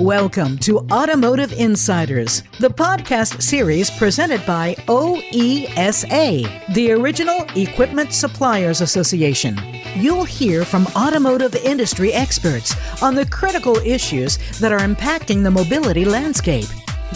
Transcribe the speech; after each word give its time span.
Welcome 0.00 0.58
to 0.58 0.78
Automotive 0.90 1.52
Insiders, 1.52 2.42
the 2.58 2.70
podcast 2.70 3.40
series 3.40 3.88
presented 3.90 4.44
by 4.44 4.74
OESA, 4.88 6.74
the 6.74 6.90
Original 6.90 7.46
Equipment 7.54 8.12
Suppliers 8.12 8.80
Association. 8.80 9.56
You'll 9.94 10.24
hear 10.24 10.64
from 10.64 10.88
automotive 10.96 11.54
industry 11.54 12.12
experts 12.12 12.74
on 13.00 13.14
the 13.14 13.26
critical 13.26 13.76
issues 13.76 14.38
that 14.58 14.72
are 14.72 14.80
impacting 14.80 15.44
the 15.44 15.50
mobility 15.50 16.04
landscape. 16.04 16.66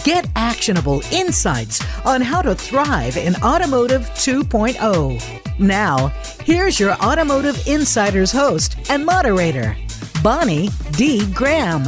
Get 0.04 0.28
actionable 0.36 1.02
insights 1.10 1.82
on 2.04 2.20
how 2.20 2.42
to 2.42 2.54
thrive 2.54 3.16
in 3.16 3.34
Automotive 3.36 4.02
2.0. 4.10 5.58
Now, 5.58 6.08
here's 6.44 6.78
your 6.78 6.92
Automotive 7.02 7.66
Insiders 7.66 8.30
host 8.30 8.76
and 8.90 9.06
moderator, 9.06 9.74
Bonnie 10.22 10.68
D. 10.92 11.24
Graham. 11.32 11.84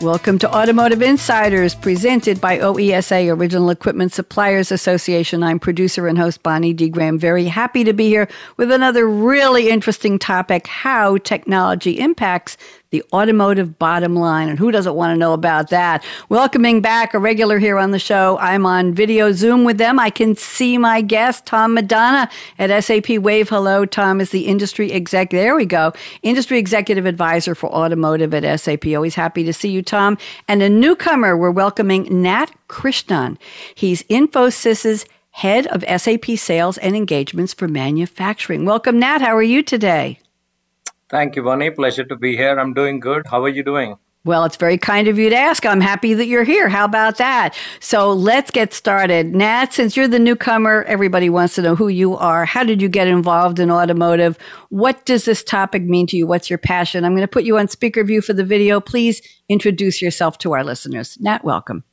Welcome 0.00 0.38
to 0.38 0.50
Automotive 0.50 1.02
Insiders, 1.02 1.74
presented 1.74 2.40
by 2.40 2.56
OESA, 2.56 3.36
Original 3.36 3.68
Equipment 3.68 4.14
Suppliers 4.14 4.72
Association. 4.72 5.42
I'm 5.42 5.58
producer 5.58 6.06
and 6.06 6.16
host 6.16 6.42
Bonnie 6.42 6.72
D. 6.72 6.88
Graham. 6.88 7.18
Very 7.18 7.44
happy 7.44 7.84
to 7.84 7.92
be 7.92 8.08
here 8.08 8.26
with 8.56 8.72
another 8.72 9.06
really 9.06 9.68
interesting 9.68 10.18
topic 10.18 10.66
how 10.66 11.18
technology 11.18 11.98
impacts 11.98 12.56
the 12.90 13.04
automotive 13.12 13.78
bottom 13.78 14.16
line. 14.16 14.48
And 14.48 14.58
who 14.58 14.70
doesn't 14.70 14.94
want 14.94 15.14
to 15.14 15.18
know 15.18 15.32
about 15.32 15.70
that? 15.70 16.04
Welcoming 16.28 16.80
back 16.80 17.14
a 17.14 17.18
regular 17.18 17.58
here 17.58 17.78
on 17.78 17.92
the 17.92 17.98
show. 17.98 18.36
I'm 18.38 18.66
on 18.66 18.94
video 18.94 19.30
Zoom 19.32 19.64
with 19.64 19.78
them. 19.78 19.98
I 19.98 20.10
can 20.10 20.34
see 20.34 20.76
my 20.76 21.00
guest, 21.00 21.46
Tom 21.46 21.74
Madonna 21.74 22.28
at 22.58 22.84
SAP 22.84 23.10
Wave. 23.18 23.48
Hello, 23.48 23.86
Tom 23.86 24.20
is 24.20 24.30
the 24.30 24.46
industry 24.46 24.92
exec. 24.92 25.30
There 25.30 25.54
we 25.54 25.66
go. 25.66 25.92
Industry 26.22 26.58
executive 26.58 27.06
advisor 27.06 27.54
for 27.54 27.70
automotive 27.70 28.34
at 28.34 28.60
SAP. 28.60 28.86
Always 28.86 29.14
happy 29.14 29.44
to 29.44 29.52
see 29.52 29.70
you, 29.70 29.82
Tom. 29.82 30.18
And 30.48 30.62
a 30.62 30.68
newcomer, 30.68 31.36
we're 31.36 31.50
welcoming 31.50 32.22
Nat 32.22 32.50
Krishnan. 32.68 33.38
He's 33.74 34.02
Infosys's 34.04 35.04
head 35.30 35.68
of 35.68 35.84
SAP 36.00 36.36
sales 36.36 36.76
and 36.78 36.96
engagements 36.96 37.54
for 37.54 37.68
manufacturing. 37.68 38.64
Welcome, 38.64 38.98
Nat. 38.98 39.20
How 39.20 39.36
are 39.36 39.42
you 39.42 39.62
today? 39.62 40.18
Thank 41.10 41.36
you, 41.36 41.42
Bonnie. 41.42 41.70
Pleasure 41.70 42.04
to 42.04 42.16
be 42.16 42.36
here. 42.36 42.58
I'm 42.58 42.72
doing 42.72 43.00
good. 43.00 43.26
How 43.26 43.42
are 43.44 43.48
you 43.48 43.64
doing? 43.64 43.96
Well, 44.22 44.44
it's 44.44 44.56
very 44.56 44.76
kind 44.76 45.08
of 45.08 45.18
you 45.18 45.30
to 45.30 45.36
ask. 45.36 45.64
I'm 45.64 45.80
happy 45.80 46.12
that 46.12 46.26
you're 46.26 46.44
here. 46.44 46.68
How 46.68 46.84
about 46.84 47.16
that? 47.16 47.56
So 47.80 48.12
let's 48.12 48.50
get 48.50 48.74
started. 48.74 49.34
Nat, 49.34 49.72
since 49.72 49.96
you're 49.96 50.08
the 50.08 50.18
newcomer, 50.18 50.82
everybody 50.82 51.30
wants 51.30 51.54
to 51.54 51.62
know 51.62 51.74
who 51.74 51.88
you 51.88 52.16
are. 52.16 52.44
How 52.44 52.62
did 52.62 52.82
you 52.82 52.88
get 52.88 53.08
involved 53.08 53.58
in 53.58 53.70
automotive? 53.70 54.36
What 54.68 55.06
does 55.06 55.24
this 55.24 55.42
topic 55.42 55.84
mean 55.84 56.06
to 56.08 56.18
you? 56.18 56.26
What's 56.26 56.50
your 56.50 56.58
passion? 56.58 57.04
I'm 57.06 57.12
going 57.12 57.22
to 57.22 57.28
put 57.28 57.44
you 57.44 57.56
on 57.56 57.68
speaker 57.68 58.04
view 58.04 58.20
for 58.20 58.34
the 58.34 58.44
video. 58.44 58.78
Please 58.78 59.22
introduce 59.48 60.02
yourself 60.02 60.36
to 60.38 60.52
our 60.52 60.62
listeners. 60.62 61.16
Nat, 61.18 61.42
welcome. 61.42 61.84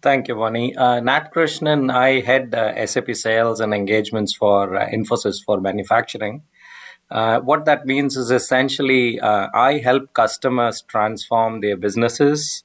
Thank 0.00 0.28
you, 0.28 0.34
Bonnie. 0.34 0.74
Uh, 0.74 1.00
Nat 1.00 1.30
Krishnan, 1.34 1.92
I 1.92 2.20
head 2.20 2.54
uh, 2.54 2.86
SAP 2.86 3.14
sales 3.14 3.60
and 3.60 3.74
engagements 3.74 4.34
for 4.34 4.76
uh, 4.76 4.88
Infosys 4.88 5.44
for 5.44 5.60
manufacturing. 5.60 6.42
Uh, 7.10 7.40
what 7.40 7.64
that 7.64 7.86
means 7.86 8.16
is 8.16 8.30
essentially 8.30 9.18
uh, 9.20 9.48
I 9.54 9.78
help 9.78 10.12
customers 10.14 10.82
transform 10.86 11.60
their 11.60 11.76
businesses. 11.76 12.64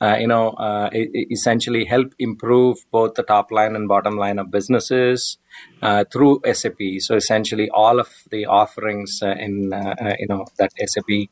Uh, 0.00 0.16
you 0.18 0.26
know, 0.26 0.50
uh, 0.50 0.90
essentially 0.92 1.84
help 1.84 2.12
improve 2.18 2.78
both 2.90 3.14
the 3.14 3.22
top 3.22 3.50
line 3.52 3.76
and 3.76 3.88
bottom 3.88 4.16
line 4.18 4.38
of 4.38 4.50
businesses 4.50 5.38
uh, 5.82 6.04
through 6.12 6.40
SAP. 6.52 6.78
So 6.98 7.14
essentially, 7.14 7.70
all 7.70 8.00
of 8.00 8.10
the 8.30 8.44
offerings 8.44 9.20
in 9.22 9.72
you 10.18 10.26
know 10.28 10.46
that 10.58 10.72
SAP 10.84 11.28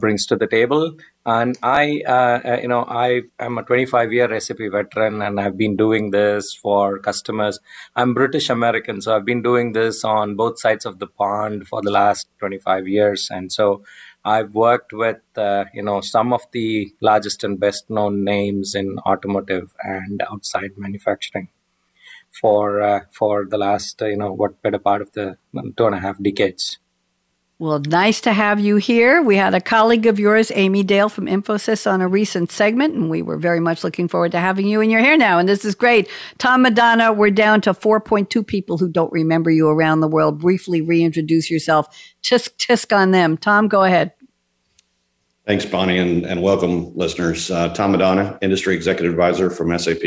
brings 0.00 0.26
to 0.26 0.36
the 0.36 0.46
table 0.46 0.96
and 1.24 1.56
I, 1.62 2.02
uh, 2.06 2.40
uh, 2.44 2.58
you 2.60 2.66
know, 2.66 2.84
I 2.88 3.22
am 3.38 3.56
a 3.56 3.62
25 3.62 4.12
year 4.12 4.28
recipe 4.28 4.68
veteran 4.68 5.22
and 5.22 5.38
I've 5.38 5.56
been 5.56 5.76
doing 5.76 6.10
this 6.10 6.52
for 6.52 6.98
customers. 6.98 7.60
I'm 7.94 8.12
British 8.12 8.50
American, 8.50 9.00
so 9.00 9.14
I've 9.14 9.24
been 9.24 9.42
doing 9.42 9.72
this 9.72 10.02
on 10.02 10.34
both 10.34 10.58
sides 10.58 10.84
of 10.84 10.98
the 10.98 11.06
pond 11.06 11.68
for 11.68 11.80
the 11.80 11.92
last 11.92 12.26
25 12.40 12.88
years. 12.88 13.28
And 13.30 13.52
so 13.52 13.84
I've 14.24 14.52
worked 14.54 14.92
with, 14.92 15.20
uh, 15.36 15.66
you 15.72 15.84
know, 15.84 16.00
some 16.00 16.32
of 16.32 16.42
the 16.50 16.92
largest 17.00 17.44
and 17.44 17.58
best 17.58 17.88
known 17.88 18.24
names 18.24 18.74
in 18.74 18.98
automotive 19.06 19.74
and 19.84 20.22
outside 20.28 20.72
manufacturing 20.76 21.50
for, 22.32 22.82
uh, 22.82 23.00
for 23.12 23.46
the 23.48 23.58
last, 23.58 24.02
uh, 24.02 24.06
you 24.06 24.16
know, 24.16 24.32
what 24.32 24.60
better 24.60 24.80
part 24.80 25.02
of 25.02 25.12
the 25.12 25.36
two 25.76 25.86
and 25.86 25.94
a 25.94 26.00
half 26.00 26.20
decades. 26.20 26.78
Well, 27.62 27.78
nice 27.78 28.20
to 28.22 28.32
have 28.32 28.58
you 28.58 28.74
here. 28.74 29.22
We 29.22 29.36
had 29.36 29.54
a 29.54 29.60
colleague 29.60 30.06
of 30.06 30.18
yours, 30.18 30.50
Amy 30.52 30.82
Dale 30.82 31.08
from 31.08 31.26
Infosys, 31.26 31.88
on 31.88 32.00
a 32.00 32.08
recent 32.08 32.50
segment, 32.50 32.94
and 32.94 33.08
we 33.08 33.22
were 33.22 33.38
very 33.38 33.60
much 33.60 33.84
looking 33.84 34.08
forward 34.08 34.32
to 34.32 34.40
having 34.40 34.66
you. 34.66 34.80
And 34.80 34.90
you're 34.90 35.00
here 35.00 35.16
now, 35.16 35.38
and 35.38 35.48
this 35.48 35.64
is 35.64 35.76
great. 35.76 36.08
Tom 36.38 36.62
Madonna, 36.62 37.12
we're 37.12 37.30
down 37.30 37.60
to 37.60 37.72
4.2 37.72 38.44
people 38.44 38.78
who 38.78 38.88
don't 38.88 39.12
remember 39.12 39.48
you 39.48 39.68
around 39.68 40.00
the 40.00 40.08
world. 40.08 40.40
Briefly 40.40 40.80
reintroduce 40.80 41.52
yourself. 41.52 41.86
Tisk 42.20 42.50
tisk 42.56 42.92
on 42.92 43.12
them. 43.12 43.36
Tom, 43.36 43.68
go 43.68 43.84
ahead. 43.84 44.10
Thanks, 45.46 45.64
Bonnie, 45.64 45.98
and, 45.98 46.26
and 46.26 46.42
welcome, 46.42 46.92
listeners. 46.96 47.48
Uh, 47.48 47.68
Tom 47.68 47.92
Madonna, 47.92 48.40
Industry 48.42 48.74
Executive 48.74 49.12
Advisor 49.12 49.50
from 49.50 49.78
SAP, 49.78 50.02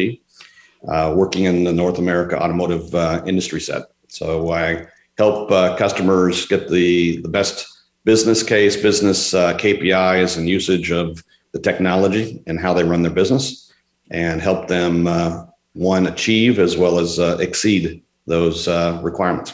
uh, 0.89 1.13
working 1.15 1.45
in 1.45 1.63
the 1.63 1.71
North 1.71 1.99
America 1.99 2.37
automotive 2.37 2.93
uh, 2.93 3.23
industry 3.25 3.61
set. 3.61 3.83
So 4.09 4.51
I 4.51 4.87
help 5.17 5.51
uh, 5.51 5.75
customers 5.77 6.45
get 6.45 6.69
the, 6.69 7.21
the 7.21 7.29
best 7.29 7.67
business 8.03 8.43
case, 8.43 8.75
business 8.75 9.33
uh, 9.33 9.57
KPIs, 9.57 10.37
and 10.37 10.47
usage 10.47 10.91
of 10.91 11.23
the 11.51 11.59
technology 11.59 12.43
and 12.47 12.59
how 12.59 12.73
they 12.73 12.83
run 12.83 13.01
their 13.01 13.11
business, 13.11 13.71
and 14.11 14.41
help 14.41 14.67
them 14.67 15.07
uh, 15.07 15.45
one 15.73 16.07
achieve 16.07 16.59
as 16.59 16.77
well 16.77 16.99
as 16.99 17.19
uh, 17.19 17.37
exceed 17.39 18.01
those 18.27 18.67
uh, 18.67 18.99
requirements. 19.03 19.53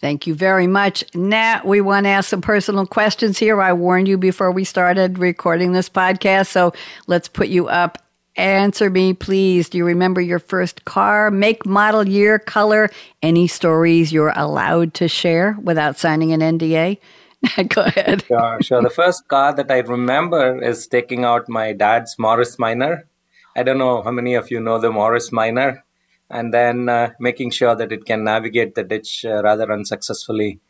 Thank 0.00 0.26
you 0.26 0.34
very 0.34 0.66
much. 0.66 1.04
Nat, 1.14 1.66
we 1.66 1.82
want 1.82 2.04
to 2.04 2.10
ask 2.10 2.30
some 2.30 2.40
personal 2.40 2.86
questions 2.86 3.38
here. 3.38 3.60
I 3.60 3.74
warned 3.74 4.08
you 4.08 4.16
before 4.16 4.50
we 4.50 4.64
started 4.64 5.18
recording 5.18 5.72
this 5.72 5.90
podcast, 5.90 6.46
so 6.46 6.72
let's 7.06 7.28
put 7.28 7.48
you 7.48 7.68
up 7.68 7.98
Answer 8.36 8.90
me, 8.90 9.12
please. 9.12 9.68
Do 9.68 9.78
you 9.78 9.84
remember 9.84 10.20
your 10.20 10.38
first 10.38 10.84
car, 10.84 11.30
make, 11.30 11.66
model, 11.66 12.06
year, 12.06 12.38
color? 12.38 12.90
Any 13.22 13.46
stories 13.48 14.12
you're 14.12 14.32
allowed 14.36 14.94
to 14.94 15.08
share 15.08 15.56
without 15.62 15.98
signing 15.98 16.32
an 16.32 16.40
NDA? 16.40 16.98
Go 17.68 17.82
ahead. 17.82 18.24
Sure, 18.26 18.58
sure. 18.60 18.82
The 18.82 18.90
first 18.90 19.26
car 19.28 19.54
that 19.54 19.70
I 19.70 19.78
remember 19.78 20.62
is 20.62 20.86
taking 20.86 21.24
out 21.24 21.48
my 21.48 21.72
dad's 21.72 22.16
Morris 22.18 22.58
Minor. 22.58 23.08
I 23.56 23.62
don't 23.62 23.78
know 23.78 24.02
how 24.02 24.10
many 24.10 24.34
of 24.34 24.50
you 24.50 24.60
know 24.60 24.78
the 24.78 24.90
Morris 24.90 25.32
Minor, 25.32 25.84
and 26.30 26.54
then 26.54 26.88
uh, 26.88 27.10
making 27.18 27.50
sure 27.50 27.74
that 27.74 27.90
it 27.90 28.04
can 28.04 28.24
navigate 28.24 28.74
the 28.74 28.84
ditch 28.84 29.24
uh, 29.24 29.42
rather 29.42 29.72
unsuccessfully. 29.72 30.60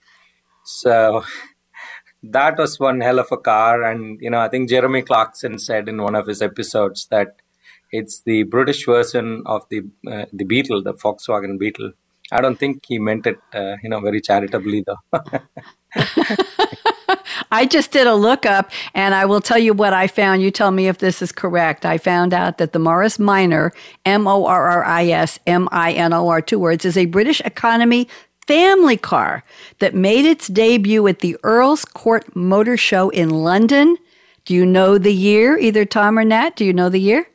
So 0.65 1.25
that 2.23 2.57
was 2.59 2.79
one 2.79 3.01
hell 3.01 3.19
of 3.19 3.29
a 3.31 3.37
car. 3.37 3.83
And, 3.83 4.21
you 4.21 4.31
know, 4.31 4.41
I 4.41 4.49
think 4.49 4.69
Jeremy 4.69 5.03
Clarkson 5.03 5.59
said 5.59 5.89
in 5.89 6.03
one 6.03 6.15
of 6.15 6.27
his 6.27 6.41
episodes 6.41 7.07
that 7.11 7.37
it's 7.93 8.23
the 8.23 8.45
British 8.45 8.87
version 8.87 9.43
of 9.47 9.63
the 9.71 9.83
uh, 10.11 10.27
the 10.33 10.45
Beetle, 10.45 10.83
the 10.83 10.95
Volkswagen 10.95 11.59
Beetle. 11.59 11.93
I 12.33 12.41
don't 12.41 12.59
think 12.59 12.85
he 12.87 12.99
meant 12.99 13.27
it, 13.27 13.39
uh, 13.53 13.77
you 13.83 13.89
know, 13.89 14.01
very 14.01 14.21
charitably 14.21 14.85
though. 14.87 14.99
I 17.51 17.67
just 17.67 17.91
did 17.91 18.07
a 18.07 18.15
lookup 18.15 18.71
and 18.95 19.15
I 19.15 19.25
will 19.25 19.41
tell 19.41 19.59
you 19.59 19.75
what 19.75 19.93
I 19.93 20.07
found. 20.07 20.41
You 20.41 20.53
tell 20.53 20.71
me 20.71 20.87
if 20.87 20.99
this 20.99 21.21
is 21.23 21.33
correct. 21.33 21.85
I 21.85 21.99
found 21.99 22.33
out 22.33 22.59
that 22.59 22.73
the 22.73 22.79
Morris 22.79 23.19
Minor, 23.19 23.73
M 24.05 24.29
O 24.29 24.47
R 24.47 24.69
R 24.69 24.85
I 24.85 25.07
S 25.09 25.41
M 25.47 25.69
I 25.73 25.93
N 25.93 26.13
O 26.13 26.29
R, 26.29 26.41
two 26.41 26.61
words, 26.61 26.85
is 26.85 26.97
a 26.97 27.07
British 27.07 27.41
economy 27.41 28.07
family 28.47 28.97
car 28.97 29.43
that 29.81 29.95
made 29.95 30.25
its 30.25 30.47
debut 30.47 31.07
at 31.09 31.21
the 31.21 31.37
Earl's 31.43 31.85
Court 31.85 32.35
Motor 32.37 32.77
Show 32.77 33.11
in 33.11 33.31
London. 33.31 33.97
Do 34.45 34.55
you 34.55 34.65
know 34.65 34.99
the 34.99 35.13
year, 35.13 35.59
either 35.59 35.85
Tom 35.85 36.19
or 36.19 36.25
Nat? 36.25 36.57
Do 36.57 36.65
you 36.65 36.73
know 36.73 36.89
the 36.89 37.01
year? 37.01 37.27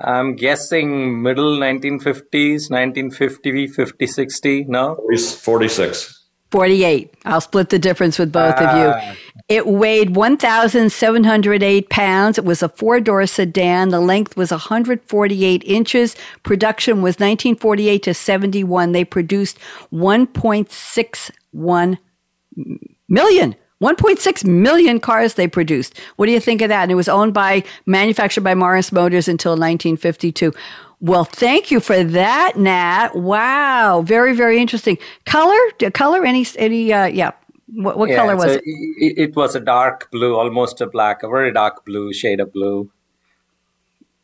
I'm 0.00 0.36
guessing 0.36 1.22
middle 1.22 1.58
1950s, 1.58 2.70
1950, 2.70 3.66
50, 3.68 4.06
60, 4.06 4.64
no? 4.64 4.98
46. 5.16 6.18
48. 6.50 7.14
I'll 7.24 7.40
split 7.40 7.70
the 7.70 7.78
difference 7.78 8.18
with 8.18 8.30
both 8.30 8.56
of 8.56 8.76
you. 8.76 8.92
Ah. 8.94 9.16
It 9.48 9.66
weighed 9.66 10.14
1,708 10.14 11.88
pounds. 11.88 12.36
It 12.38 12.44
was 12.44 12.62
a 12.62 12.68
four 12.68 13.00
door 13.00 13.26
sedan. 13.26 13.88
The 13.88 14.00
length 14.00 14.36
was 14.36 14.50
148 14.50 15.64
inches. 15.64 16.14
Production 16.42 17.00
was 17.02 17.14
1948 17.14 18.02
to 18.02 18.12
71. 18.14 18.92
They 18.92 19.04
produced 19.04 19.58
1.61 19.92 21.98
million 23.08 23.56
1.6 23.82 24.44
million 24.44 25.00
cars 25.00 25.34
they 25.34 25.48
produced. 25.48 25.98
What 26.16 26.26
do 26.26 26.32
you 26.32 26.40
think 26.40 26.62
of 26.62 26.68
that? 26.68 26.82
And 26.82 26.92
it 26.92 26.94
was 26.94 27.08
owned 27.08 27.34
by, 27.34 27.64
manufactured 27.84 28.44
by 28.44 28.54
Morris 28.54 28.92
Motors 28.92 29.26
until 29.26 29.52
1952. 29.52 30.52
Well, 31.00 31.24
thank 31.24 31.72
you 31.72 31.80
for 31.80 32.04
that, 32.04 32.56
Nat. 32.56 33.16
Wow, 33.16 34.02
very, 34.02 34.36
very 34.36 34.60
interesting. 34.60 34.98
Color, 35.26 35.58
color, 35.92 36.24
any, 36.24 36.46
any, 36.56 36.92
uh, 36.92 37.06
yeah, 37.06 37.32
What, 37.74 37.98
what 37.98 38.08
yeah, 38.08 38.16
color 38.16 38.36
was 38.36 38.44
so 38.44 38.50
it? 38.52 38.62
it? 38.64 39.18
It 39.18 39.36
was 39.36 39.56
a 39.56 39.60
dark 39.60 40.10
blue, 40.12 40.36
almost 40.36 40.80
a 40.80 40.86
black, 40.86 41.24
a 41.24 41.28
very 41.28 41.52
dark 41.52 41.84
blue 41.84 42.12
shade 42.12 42.38
of 42.38 42.52
blue. 42.52 42.88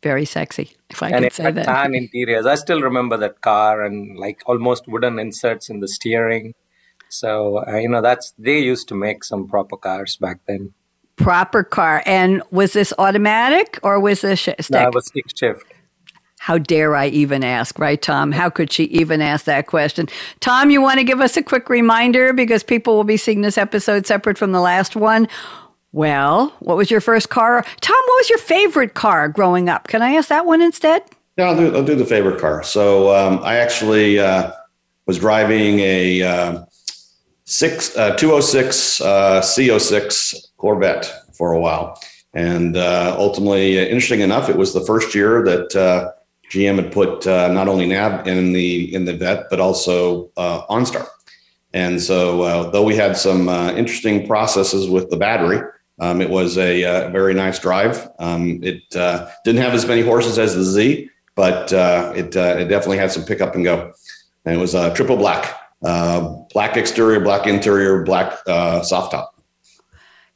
Very 0.01 0.23
sexy, 0.23 0.77
if 0.89 1.03
I 1.03 1.09
and 1.09 1.25
could 1.25 1.33
say 1.33 1.51
that. 1.51 1.65
tan 1.65 1.93
interiors. 1.93 2.45
I 2.45 2.55
still 2.55 2.81
remember 2.81 3.17
that 3.17 3.41
car 3.41 3.83
and 3.83 4.17
like 4.17 4.41
almost 4.45 4.87
wooden 4.87 5.19
inserts 5.19 5.69
in 5.69 5.81
the 5.81 5.89
steering. 5.89 6.53
So 7.09 7.65
uh, 7.67 7.77
you 7.77 7.89
know 7.89 8.01
that's 8.01 8.33
they 8.37 8.59
used 8.59 8.87
to 8.89 8.95
make 8.95 9.23
some 9.23 9.47
proper 9.47 9.77
cars 9.77 10.15
back 10.17 10.39
then. 10.47 10.73
Proper 11.15 11.63
car, 11.63 12.01
and 12.05 12.41
was 12.51 12.73
this 12.73 12.93
automatic 12.97 13.79
or 13.83 13.99
was 13.99 14.21
this 14.21 14.39
sh- 14.39 14.49
stick? 14.59 14.71
No, 14.71 14.87
it 14.87 14.93
was 14.93 15.07
stick 15.07 15.25
shift. 15.35 15.63
How 16.39 16.57
dare 16.57 16.95
I 16.95 17.07
even 17.07 17.43
ask, 17.43 17.77
right, 17.77 18.01
Tom? 18.01 18.31
How 18.31 18.49
could 18.49 18.71
she 18.71 18.85
even 18.85 19.21
ask 19.21 19.43
that 19.43 19.67
question? 19.67 20.07
Tom, 20.39 20.69
you 20.69 20.81
want 20.81 20.99
to 20.99 21.03
give 21.03 21.19
us 21.19 21.35
a 21.35 21.43
quick 21.43 21.69
reminder 21.69 22.31
because 22.31 22.63
people 22.63 22.95
will 22.95 23.03
be 23.03 23.17
seeing 23.17 23.41
this 23.41 23.57
episode 23.57 24.07
separate 24.07 24.37
from 24.37 24.53
the 24.53 24.61
last 24.61 24.95
one. 24.95 25.27
Well, 25.91 26.55
what 26.59 26.77
was 26.77 26.89
your 26.89 27.01
first 27.01 27.29
car? 27.29 27.61
Tom, 27.81 27.97
what 28.05 28.19
was 28.19 28.29
your 28.29 28.39
favorite 28.39 28.93
car 28.93 29.27
growing 29.27 29.67
up? 29.67 29.89
Can 29.89 30.01
I 30.01 30.13
ask 30.13 30.29
that 30.29 30.45
one 30.45 30.61
instead? 30.61 31.03
Yeah, 31.37 31.45
I'll 31.45 31.57
do, 31.57 31.75
I'll 31.75 31.83
do 31.83 31.95
the 31.95 32.05
favorite 32.05 32.39
car. 32.39 32.63
So 32.63 33.13
um, 33.13 33.39
I 33.43 33.57
actually 33.57 34.19
uh, 34.19 34.51
was 35.07 35.19
driving 35.19 35.79
a 35.79 36.21
uh, 36.21 36.65
six, 37.49 37.97
uh, 37.97 38.15
206 38.15 39.01
uh, 39.01 39.41
C06 39.41 40.35
Corvette 40.57 41.11
for 41.33 41.53
a 41.53 41.59
while. 41.59 41.99
And 42.33 42.77
uh, 42.77 43.15
ultimately, 43.17 43.79
uh, 43.79 43.83
interesting 43.83 44.21
enough, 44.21 44.49
it 44.49 44.55
was 44.55 44.73
the 44.73 44.85
first 44.85 45.15
year 45.15 45.43
that 45.45 45.75
uh, 45.75 46.11
GM 46.51 46.75
had 46.75 46.91
put 46.91 47.25
uh, 47.25 47.51
not 47.51 47.67
only 47.67 47.87
nav 47.87 48.27
in 48.27 48.53
the 48.53 48.93
in 48.93 49.05
the 49.05 49.15
Vette, 49.15 49.47
but 49.49 49.59
also 49.59 50.27
OnStar. 50.37 51.07
And 51.73 52.01
so, 52.01 52.69
though 52.71 52.83
we 52.83 52.95
had 52.95 53.15
some 53.17 53.47
interesting 53.49 54.25
processes 54.25 54.89
with 54.89 55.09
the 55.11 55.17
battery, 55.17 55.61
um, 55.99 56.19
it 56.21 56.29
was 56.29 56.57
a, 56.57 57.09
very 57.11 57.35
nice 57.35 57.59
drive. 57.59 58.09
Um, 58.17 58.63
it 58.63 58.89
didn't 58.89 59.61
have 59.61 59.73
as 59.73 59.85
many 59.85 60.01
horses 60.01 60.39
as 60.39 60.55
the 60.55 60.63
Z, 60.63 61.09
but 61.35 61.71
it 61.71 62.35
it 62.35 62.67
definitely 62.69 62.97
had 62.97 63.11
some 63.11 63.23
pick 63.23 63.41
up 63.41 63.53
and 63.53 63.63
go. 63.63 63.93
And 64.45 64.55
it 64.55 64.59
was 64.59 64.73
a 64.73 64.91
triple 64.95 65.17
black, 65.17 65.58
black 65.81 66.77
exterior, 66.77 67.19
black 67.19 67.47
interior, 67.47 68.03
black 68.03 68.39
uh, 68.47 68.81
soft 68.81 69.11
top. 69.11 69.38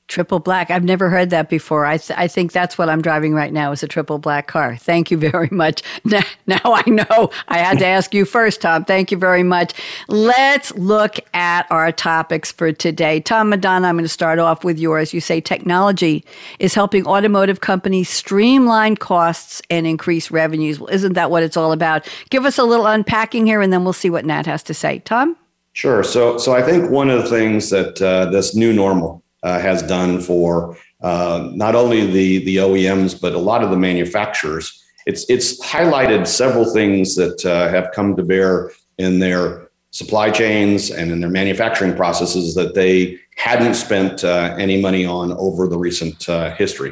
Triple 0.10 0.40
black. 0.40 0.70
I've 0.70 0.84
never 0.84 1.10
heard 1.10 1.30
that 1.30 1.50
before. 1.50 1.86
I, 1.86 1.98
th- 1.98 2.20
I 2.20 2.28
think 2.28 2.52
that's 2.52 2.78
what 2.78 2.90
I'm 2.90 3.02
driving 3.02 3.34
right 3.34 3.54
now 3.54 3.72
is 3.72 3.84
a 3.84 3.88
triple 3.88 4.20
black 4.20 4.48
car. 4.48 4.76
Thank 4.76 5.10
you 5.10 5.18
very 5.18 5.48
much. 5.52 5.82
Now, 6.06 6.22
now 6.46 6.60
I 6.66 6.84
know 6.88 7.32
I 7.48 7.60
had 7.60 7.80
to 7.80 7.86
ask 7.86 8.14
you 8.14 8.26
first, 8.26 8.62
Tom. 8.62 8.84
Thank 8.84 9.10
you 9.10 9.18
very 9.18 9.42
much. 9.42 9.74
Let's 10.10 10.72
look 10.76 11.18
at 11.34 11.66
our 11.72 11.92
topics 11.94 12.52
for 12.52 12.74
today. 12.74 13.22
Tom 13.22 13.50
Madonna, 13.50 13.88
I'm 13.88 13.96
going 13.96 14.04
to 14.04 14.10
start 14.10 14.38
off 14.38 14.66
with 14.66 14.78
yours. 14.78 15.14
You 15.14 15.22
say 15.22 15.40
technology 15.40 16.26
is 16.60 16.74
helping 16.74 17.08
automotive 17.08 17.62
companies 17.62 18.10
streamline 18.10 18.98
costs 18.98 19.62
and 19.70 19.88
increase 19.88 20.30
revenues. 20.30 20.80
Well, 20.80 20.90
isn't 20.90 21.14
that 21.14 21.32
what 21.32 21.42
it's 21.42 21.56
all 21.56 21.72
about? 21.72 22.08
Give 22.30 22.46
us 22.46 22.58
a 22.58 22.64
little 22.66 22.86
unpacking 22.86 23.46
here, 23.46 23.62
and 23.62 23.72
then 23.72 23.86
we'll 23.86 23.94
see 23.94 24.10
what 24.10 24.26
Nat 24.26 24.46
has 24.46 24.62
to 24.64 24.74
say. 24.74 25.00
Tom? 25.00 25.38
Sure. 25.72 26.04
So, 26.04 26.38
so 26.38 26.54
I 26.54 26.62
think 26.62 26.92
one 26.92 27.10
of 27.10 27.24
the 27.24 27.30
things 27.30 27.70
that 27.70 28.02
uh, 28.02 28.26
this 28.26 28.56
new 28.56 28.74
normal 28.74 29.23
uh, 29.44 29.60
has 29.60 29.82
done 29.84 30.20
for 30.22 30.78
uh, 31.02 31.50
not 31.54 31.76
only 31.76 32.06
the 32.06 32.44
the 32.46 32.58
OEMs 32.58 33.20
but 33.20 33.34
a 33.34 33.38
lot 33.38 33.64
of 33.64 33.70
the 33.70 33.78
manufacturers. 33.78 34.82
It's 35.06 35.30
it's 35.30 35.64
highlighted 35.64 36.28
several 36.28 36.66
things 36.66 37.16
that 37.16 37.46
uh, 37.46 37.70
have 37.70 37.92
come 37.92 38.16
to 38.16 38.24
bear 38.24 38.72
in 38.98 39.20
their 39.20 39.70
supply 39.92 40.32
chains 40.32 40.90
and 40.90 41.12
in 41.12 41.20
their 41.20 41.30
manufacturing 41.30 41.96
processes 41.96 42.56
that 42.56 42.74
they 42.74 43.20
hadn't 43.36 43.76
spent 43.76 44.24
uh, 44.24 44.56
any 44.58 44.82
money 44.82 45.06
on 45.06 45.32
over 45.34 45.68
the 45.68 45.78
recent 45.78 46.28
uh, 46.30 46.54
history. 46.56 46.92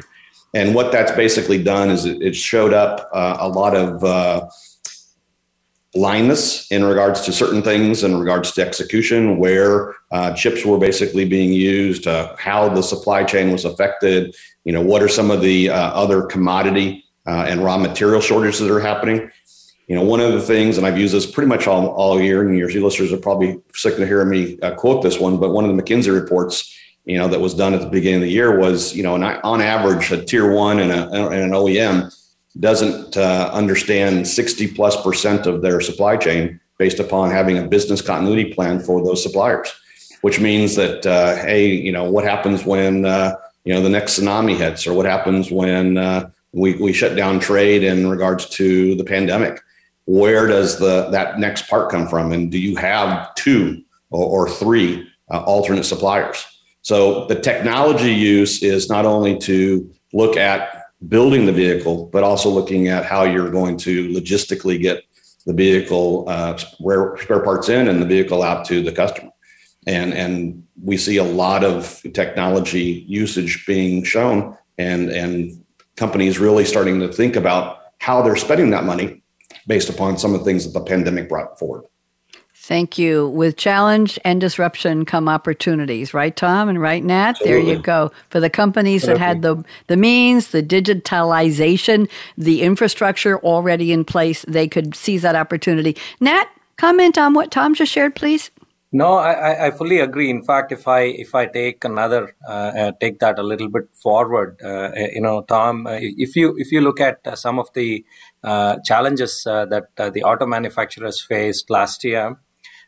And 0.54 0.74
what 0.74 0.92
that's 0.92 1.12
basically 1.12 1.62
done 1.62 1.90
is 1.90 2.04
it, 2.04 2.22
it 2.22 2.36
showed 2.36 2.74
up 2.74 3.08
uh, 3.12 3.38
a 3.40 3.48
lot 3.48 3.74
of 3.74 4.04
blindness 5.92 6.70
in 6.70 6.84
regards 6.84 7.20
to 7.20 7.32
certain 7.32 7.62
things 7.62 8.02
in 8.02 8.18
regards 8.18 8.52
to 8.52 8.62
execution 8.62 9.36
where 9.36 9.94
uh, 10.10 10.32
chips 10.32 10.64
were 10.64 10.78
basically 10.78 11.24
being 11.24 11.52
used 11.52 12.06
uh, 12.06 12.34
how 12.38 12.68
the 12.68 12.82
supply 12.82 13.22
chain 13.22 13.52
was 13.52 13.64
affected 13.64 14.34
you 14.64 14.72
know 14.72 14.80
what 14.80 15.02
are 15.02 15.08
some 15.08 15.30
of 15.30 15.42
the 15.42 15.68
uh, 15.68 15.74
other 15.74 16.22
commodity 16.22 17.04
uh, 17.26 17.44
and 17.46 17.62
raw 17.62 17.76
material 17.76 18.20
shortages 18.20 18.58
that 18.60 18.70
are 18.70 18.80
happening. 18.80 19.30
You 19.86 19.96
know 19.96 20.04
one 20.04 20.20
of 20.20 20.32
the 20.32 20.40
things 20.40 20.78
and 20.78 20.86
i've 20.86 20.96
used 20.96 21.12
this 21.12 21.30
pretty 21.30 21.48
much 21.48 21.66
all, 21.66 21.88
all 21.88 22.18
year 22.18 22.48
and 22.48 22.56
your 22.56 22.70
listeners 22.70 23.12
are 23.12 23.18
probably 23.18 23.60
sick 23.74 23.98
of 23.98 24.08
hearing 24.08 24.30
me 24.30 24.58
uh, 24.60 24.74
quote 24.74 25.02
this 25.02 25.20
one 25.20 25.38
but 25.38 25.50
one 25.50 25.68
of 25.68 25.76
the 25.76 25.82
mckinsey 25.82 26.14
reports 26.14 26.74
you 27.04 27.18
know 27.18 27.28
that 27.28 27.40
was 27.40 27.52
done 27.52 27.74
at 27.74 27.80
the 27.80 27.88
beginning 27.88 28.20
of 28.20 28.22
the 28.22 28.30
year 28.30 28.58
was 28.58 28.96
you 28.96 29.02
know 29.02 29.14
on 29.14 29.60
average 29.60 30.10
a 30.10 30.24
tier 30.24 30.50
one 30.50 30.78
and, 30.78 30.92
a, 30.92 31.10
and 31.10 31.34
an 31.34 31.50
oem 31.50 32.10
doesn't 32.60 33.16
uh, 33.16 33.50
understand 33.52 34.26
60 34.26 34.68
plus 34.68 35.00
percent 35.02 35.46
of 35.46 35.62
their 35.62 35.80
supply 35.80 36.16
chain 36.16 36.60
based 36.78 36.98
upon 36.98 37.30
having 37.30 37.58
a 37.58 37.66
business 37.66 38.02
continuity 38.02 38.52
plan 38.52 38.80
for 38.80 39.02
those 39.04 39.22
suppliers, 39.22 39.72
which 40.22 40.40
means 40.40 40.74
that, 40.76 41.06
uh, 41.06 41.36
hey, 41.36 41.66
you 41.66 41.92
know, 41.92 42.04
what 42.10 42.24
happens 42.24 42.64
when, 42.64 43.04
uh, 43.04 43.34
you 43.64 43.72
know, 43.72 43.80
the 43.80 43.88
next 43.88 44.18
tsunami 44.18 44.56
hits 44.56 44.86
or 44.86 44.92
what 44.92 45.06
happens 45.06 45.50
when 45.50 45.96
uh, 45.96 46.28
we, 46.52 46.74
we 46.76 46.92
shut 46.92 47.16
down 47.16 47.40
trade 47.40 47.82
in 47.82 48.08
regards 48.08 48.48
to 48.50 48.94
the 48.96 49.04
pandemic? 49.04 49.60
Where 50.06 50.46
does 50.46 50.78
the 50.78 51.08
that 51.10 51.38
next 51.38 51.68
part 51.68 51.90
come 51.90 52.08
from? 52.08 52.32
And 52.32 52.50
do 52.50 52.58
you 52.58 52.76
have 52.76 53.34
two 53.36 53.82
or, 54.10 54.26
or 54.26 54.50
three 54.50 55.08
uh, 55.30 55.42
alternate 55.44 55.84
suppliers? 55.84 56.44
So 56.82 57.26
the 57.26 57.36
technology 57.36 58.12
use 58.12 58.62
is 58.62 58.88
not 58.88 59.06
only 59.06 59.38
to 59.38 59.88
look 60.12 60.36
at 60.36 60.81
building 61.08 61.46
the 61.46 61.52
vehicle, 61.52 62.06
but 62.06 62.22
also 62.22 62.48
looking 62.48 62.88
at 62.88 63.04
how 63.04 63.24
you're 63.24 63.50
going 63.50 63.76
to 63.78 64.08
logistically 64.08 64.80
get 64.80 65.02
the 65.46 65.52
vehicle 65.52 66.24
uh, 66.28 66.56
spare, 66.56 67.16
spare 67.18 67.40
parts 67.40 67.68
in 67.68 67.88
and 67.88 68.00
the 68.00 68.06
vehicle 68.06 68.42
out 68.42 68.64
to 68.66 68.82
the 68.82 68.92
customer. 68.92 69.30
And 69.86 70.14
and 70.14 70.64
we 70.80 70.96
see 70.96 71.16
a 71.16 71.24
lot 71.24 71.64
of 71.64 72.00
technology 72.14 73.04
usage 73.08 73.66
being 73.66 74.04
shown, 74.04 74.56
and 74.78 75.10
and 75.10 75.64
companies 75.96 76.38
really 76.38 76.64
starting 76.64 77.00
to 77.00 77.08
think 77.08 77.34
about 77.34 77.78
how 77.98 78.22
they're 78.22 78.36
spending 78.36 78.70
that 78.70 78.84
money 78.84 79.22
based 79.66 79.88
upon 79.88 80.18
some 80.18 80.34
of 80.34 80.40
the 80.40 80.44
things 80.44 80.64
that 80.64 80.78
the 80.78 80.84
pandemic 80.84 81.28
brought 81.28 81.58
forward. 81.58 81.84
Thank 82.64 82.96
you. 82.96 83.26
With 83.26 83.56
challenge 83.56 84.20
and 84.24 84.40
disruption 84.40 85.04
come 85.04 85.28
opportunities, 85.28 86.14
right, 86.14 86.34
Tom? 86.34 86.68
And 86.68 86.80
right, 86.80 87.02
Nat? 87.02 87.30
Absolutely. 87.30 87.64
There 87.64 87.74
you 87.74 87.82
go. 87.82 88.12
For 88.30 88.38
the 88.38 88.48
companies 88.48 89.02
that 89.02 89.18
had 89.18 89.42
the, 89.42 89.64
the 89.88 89.96
means, 89.96 90.52
the 90.52 90.62
digitalization, 90.62 92.08
the 92.38 92.62
infrastructure 92.62 93.40
already 93.40 93.90
in 93.90 94.04
place, 94.04 94.44
they 94.46 94.68
could 94.68 94.94
seize 94.94 95.22
that 95.22 95.34
opportunity. 95.34 95.96
Nat, 96.20 96.46
comment 96.76 97.18
on 97.18 97.34
what 97.34 97.50
Tom 97.50 97.74
just 97.74 97.90
shared, 97.90 98.14
please. 98.14 98.52
No, 98.92 99.14
I, 99.14 99.66
I 99.66 99.70
fully 99.72 99.98
agree. 99.98 100.30
In 100.30 100.44
fact, 100.44 100.70
if 100.70 100.86
I 100.86 101.00
if 101.00 101.34
I 101.34 101.46
take 101.46 101.82
another 101.82 102.36
uh, 102.46 102.52
uh, 102.52 102.92
take 103.00 103.20
that 103.20 103.38
a 103.38 103.42
little 103.42 103.70
bit 103.70 103.88
forward, 103.94 104.60
uh, 104.62 104.90
you 104.94 105.22
know, 105.22 105.42
Tom, 105.42 105.86
uh, 105.86 105.96
if 105.98 106.36
you 106.36 106.54
if 106.58 106.70
you 106.70 106.82
look 106.82 107.00
at 107.00 107.20
uh, 107.24 107.34
some 107.34 107.58
of 107.58 107.72
the 107.72 108.04
uh, 108.44 108.76
challenges 108.84 109.42
that 109.44 109.86
the 109.96 110.22
auto 110.22 110.46
manufacturers 110.46 111.22
faced 111.22 111.70
last 111.70 112.04
year, 112.04 112.36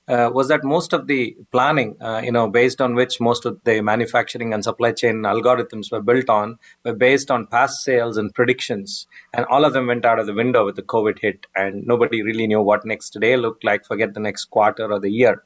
uh, 0.06 0.30
was 0.32 0.48
that 0.48 0.62
most 0.64 0.92
of 0.92 1.06
the 1.06 1.36
planning, 1.50 1.96
uh, 2.00 2.20
you 2.22 2.30
know, 2.30 2.48
based 2.48 2.80
on 2.80 2.94
which 2.94 3.20
most 3.20 3.46
of 3.46 3.58
the 3.64 3.80
manufacturing 3.80 4.52
and 4.52 4.62
supply 4.62 4.92
chain 4.92 5.22
algorithms 5.22 5.90
were 5.90 6.02
built 6.02 6.28
on, 6.28 6.58
were 6.84 6.94
based 6.94 7.30
on 7.30 7.46
past 7.46 7.82
sales 7.82 8.16
and 8.16 8.34
predictions, 8.34 9.06
and 9.32 9.46
all 9.46 9.64
of 9.64 9.72
them 9.72 9.86
went 9.86 10.04
out 10.04 10.18
of 10.18 10.26
the 10.26 10.34
window 10.34 10.64
with 10.64 10.76
the 10.76 10.82
COVID 10.82 11.20
hit, 11.20 11.46
and 11.56 11.86
nobody 11.86 12.22
really 12.22 12.46
knew 12.46 12.60
what 12.60 12.84
next 12.84 13.16
day 13.18 13.36
looked 13.36 13.64
like. 13.64 13.86
Forget 13.86 14.14
the 14.14 14.20
next 14.20 14.46
quarter 14.46 14.92
or 14.92 15.00
the 15.00 15.10
year. 15.10 15.42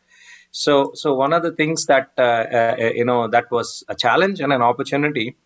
So, 0.51 0.93
so 0.95 1.15
one 1.15 1.33
of 1.33 1.43
the 1.43 1.53
things 1.53 1.87
that 1.87 2.11
uh, 2.19 2.23
uh 2.23 2.91
you 2.95 3.05
know 3.05 3.29
that 3.29 3.51
was 3.51 3.85
a 3.89 3.95
challenge 3.95 4.41
and 4.41 4.53
an 4.53 4.63
opportunity 4.63 5.37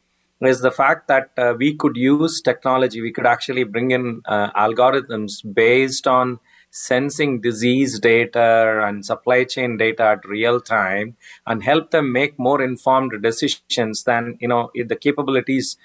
is 0.41 0.61
the 0.61 0.71
fact 0.71 1.09
that 1.09 1.31
uh, 1.37 1.55
we 1.57 1.75
could 1.75 1.97
use 1.97 2.41
technology. 2.41 3.01
We 3.01 3.13
could 3.13 3.27
actually 3.27 3.65
bring 3.65 3.91
in 3.91 4.23
uh, 4.25 4.51
algorithms 4.53 5.33
based 5.55 6.07
on 6.07 6.41
sensing 6.73 7.41
disease 7.43 7.99
data 8.01 8.83
and 8.83 9.05
supply 9.05 9.45
chain 9.45 9.77
data 9.77 10.03
at 10.05 10.25
real 10.25 10.59
time 10.59 11.17
and 11.47 11.63
help 11.63 11.91
them 11.91 12.11
make 12.11 12.39
more 12.39 12.63
informed 12.63 13.13
decisions 13.23 14.05
than 14.05 14.39
you 14.41 14.49
know 14.49 14.71
the 14.75 14.97
capabilities 14.97 15.77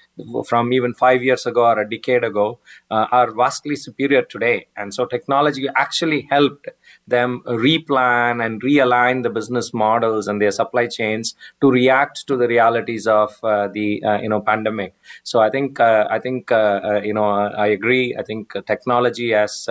from 0.46 0.72
even 0.72 0.94
five 0.94 1.22
years 1.22 1.46
ago 1.46 1.64
or 1.66 1.80
a 1.80 1.88
decade 1.88 2.24
ago 2.24 2.58
uh, 2.90 3.06
are 3.10 3.30
vastly 3.32 3.76
superior 3.76 4.22
today. 4.22 4.66
And 4.76 4.92
so 4.92 5.06
technology 5.06 5.68
actually 5.76 6.22
helped 6.30 6.68
them 7.06 7.42
replan 7.46 8.44
and 8.44 8.60
realign 8.62 9.22
the 9.22 9.30
business 9.30 9.72
models 9.72 10.28
and 10.28 10.40
their 10.40 10.50
supply 10.50 10.86
chains 10.86 11.34
to 11.60 11.70
react 11.70 12.26
to 12.26 12.36
the 12.36 12.48
realities 12.48 13.06
of 13.06 13.38
uh, 13.42 13.68
the 13.68 14.02
uh, 14.04 14.18
you 14.20 14.28
know 14.28 14.40
pandemic. 14.40 14.94
So 15.22 15.40
i 15.40 15.50
think 15.50 15.80
uh, 15.80 16.06
i 16.10 16.18
think 16.18 16.50
uh, 16.50 16.80
uh, 16.84 17.00
you 17.04 17.14
know 17.14 17.28
i 17.64 17.66
agree. 17.68 18.16
I 18.18 18.22
think 18.22 18.52
technology 18.66 19.34
as 19.34 19.68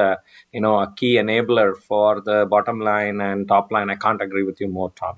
you 0.52 0.62
know 0.62 0.80
a 0.80 0.92
key 0.96 1.16
enabler 1.16 1.76
for 1.78 2.22
the 2.22 2.46
bottom 2.50 2.80
line 2.80 3.22
and 3.22 3.48
top 3.48 3.72
line. 3.72 3.90
I 3.90 3.96
can't 3.96 4.22
agree 4.22 4.44
with 4.44 4.60
you 4.62 4.68
more 4.68 4.92
tom 4.96 5.18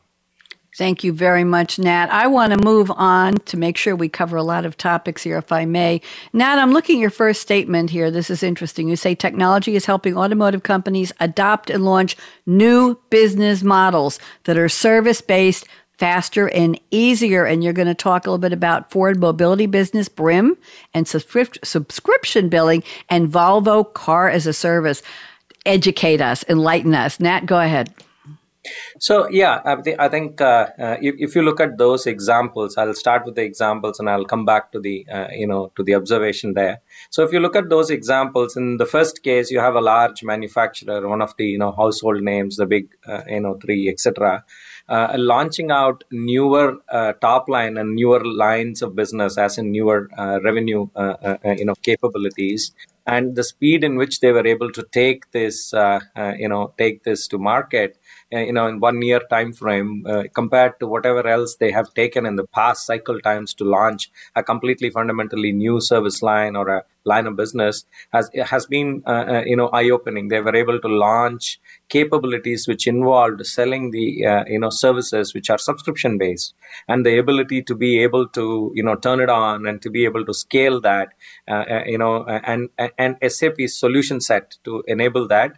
Thank 0.79 1.03
you 1.03 1.11
very 1.11 1.43
much, 1.43 1.77
Nat. 1.77 2.07
I 2.09 2.27
want 2.27 2.53
to 2.53 2.63
move 2.63 2.89
on 2.91 3.33
to 3.39 3.57
make 3.57 3.75
sure 3.75 3.97
we 3.97 4.07
cover 4.07 4.37
a 4.37 4.43
lot 4.43 4.63
of 4.63 4.77
topics 4.77 5.23
here, 5.23 5.37
if 5.37 5.51
I 5.51 5.65
may. 5.65 5.99
Nat, 6.31 6.57
I'm 6.57 6.71
looking 6.71 6.99
at 6.99 7.01
your 7.01 7.09
first 7.09 7.41
statement 7.41 7.89
here. 7.89 8.09
This 8.09 8.29
is 8.29 8.43
interesting. 8.43 8.87
You 8.87 8.95
say 8.95 9.13
technology 9.13 9.75
is 9.75 9.87
helping 9.87 10.17
automotive 10.17 10.63
companies 10.63 11.11
adopt 11.19 11.69
and 11.69 11.83
launch 11.83 12.15
new 12.45 12.97
business 13.09 13.61
models 13.61 14.19
that 14.45 14.57
are 14.57 14.69
service 14.69 15.19
based, 15.19 15.67
faster, 15.97 16.47
and 16.47 16.79
easier. 16.91 17.43
And 17.43 17.61
you're 17.61 17.73
going 17.73 17.89
to 17.89 17.93
talk 17.93 18.25
a 18.25 18.29
little 18.29 18.39
bit 18.39 18.53
about 18.53 18.89
Ford 18.89 19.19
Mobility 19.19 19.65
Business, 19.65 20.07
BRIM, 20.07 20.55
and 20.93 21.05
subscript- 21.09 21.59
subscription 21.61 22.47
billing, 22.47 22.83
and 23.09 23.29
Volvo 23.29 23.93
Car 23.93 24.29
as 24.29 24.47
a 24.47 24.53
Service. 24.53 25.01
Educate 25.65 26.21
us, 26.21 26.45
enlighten 26.47 26.95
us. 26.95 27.19
Nat, 27.19 27.45
go 27.45 27.59
ahead. 27.59 27.93
So 28.99 29.29
yeah, 29.29 29.61
I, 29.65 29.75
th- 29.75 29.97
I 29.99 30.09
think 30.09 30.41
uh, 30.41 30.67
uh, 30.77 30.97
if, 31.01 31.15
if 31.17 31.35
you 31.35 31.41
look 31.41 31.59
at 31.59 31.77
those 31.77 32.05
examples, 32.07 32.77
I'll 32.77 32.93
start 32.93 33.25
with 33.25 33.35
the 33.35 33.43
examples 33.43 33.99
and 33.99 34.09
I'll 34.09 34.25
come 34.25 34.45
back 34.45 34.71
to 34.71 34.79
the 34.79 35.05
uh, 35.11 35.27
you 35.31 35.47
know 35.47 35.71
to 35.75 35.83
the 35.83 35.95
observation 35.95 36.53
there. 36.53 36.81
So 37.09 37.23
if 37.23 37.31
you 37.31 37.39
look 37.39 37.55
at 37.55 37.69
those 37.69 37.89
examples, 37.89 38.57
in 38.57 38.77
the 38.77 38.85
first 38.85 39.23
case, 39.23 39.51
you 39.51 39.59
have 39.59 39.75
a 39.75 39.81
large 39.81 40.23
manufacturer, 40.23 41.07
one 41.07 41.21
of 41.21 41.35
the 41.37 41.45
you 41.45 41.57
know 41.57 41.71
household 41.71 42.21
names, 42.21 42.57
the 42.57 42.65
big 42.65 42.89
uh, 43.07 43.21
you 43.27 43.41
know 43.41 43.55
three, 43.55 43.89
etc. 43.89 44.43
Uh, 44.87 45.13
launching 45.17 45.69
out 45.69 46.03
newer 46.11 46.77
uh, 46.89 47.13
top 47.13 47.47
line 47.47 47.77
and 47.77 47.95
newer 47.95 48.25
lines 48.25 48.81
of 48.81 48.95
business, 48.95 49.37
as 49.37 49.57
in 49.57 49.71
newer 49.71 50.09
revenue 50.43 50.87
you 51.45 51.65
know 51.65 51.75
capabilities, 51.83 52.71
and 53.05 53.35
the 53.35 53.43
speed 53.43 53.83
in 53.83 53.97
which 53.97 54.19
they 54.19 54.31
were 54.31 54.47
able 54.47 54.71
to 54.71 54.83
take 54.91 55.31
this 55.31 55.73
you 56.37 56.49
know 56.49 56.73
take 56.77 57.03
this 57.03 57.27
to 57.27 57.37
market 57.37 57.97
uh, 57.97 57.98
you 58.31 58.53
know 58.53 58.67
in 58.67 58.79
one 58.79 59.01
year 59.01 59.21
time 59.29 59.53
frame 59.53 60.05
uh, 60.07 60.23
compared 60.33 60.79
to 60.79 60.87
whatever 60.87 61.27
else 61.27 61.55
they 61.55 61.71
have 61.71 61.93
taken 61.93 62.25
in 62.25 62.35
the 62.35 62.47
past 62.47 62.85
cycle 62.85 63.19
times 63.19 63.53
to 63.53 63.63
launch 63.63 64.11
a 64.35 64.43
completely 64.43 64.89
fundamentally 64.89 65.51
new 65.51 65.81
service 65.81 66.21
line 66.21 66.55
or 66.55 66.67
a 66.67 66.83
line 67.05 67.25
of 67.25 67.35
business 67.35 67.85
has 68.11 68.29
has 68.45 68.65
been 68.65 69.01
uh, 69.07 69.25
uh, 69.35 69.43
you 69.45 69.55
know 69.55 69.69
eye 69.69 69.89
opening 69.89 70.27
they 70.27 70.41
were 70.41 70.55
able 70.55 70.79
to 70.79 70.87
launch 70.87 71.59
capabilities 71.87 72.67
which 72.67 72.85
involved 72.87 73.45
selling 73.45 73.91
the 73.91 74.25
uh, 74.25 74.43
you 74.47 74.59
know 74.59 74.69
services 74.69 75.33
which 75.33 75.49
are 75.49 75.57
subscription 75.57 76.17
based 76.17 76.53
and 76.87 77.05
the 77.05 77.17
ability 77.17 77.61
to 77.63 77.73
be 77.73 77.99
able 77.99 78.27
to 78.27 78.71
you 78.75 78.83
know 78.83 78.95
turn 78.95 79.19
it 79.19 79.29
on 79.29 79.65
and 79.65 79.81
to 79.81 79.89
be 79.89 80.05
able 80.05 80.25
to 80.25 80.33
scale 80.33 80.79
that 80.79 81.09
uh, 81.47 81.83
you 81.85 81.97
know 81.97 82.25
and 82.25 82.69
and 82.97 83.17
SAP's 83.27 83.79
solution 83.79 84.21
set 84.21 84.57
to 84.63 84.83
enable 84.87 85.27
that 85.27 85.53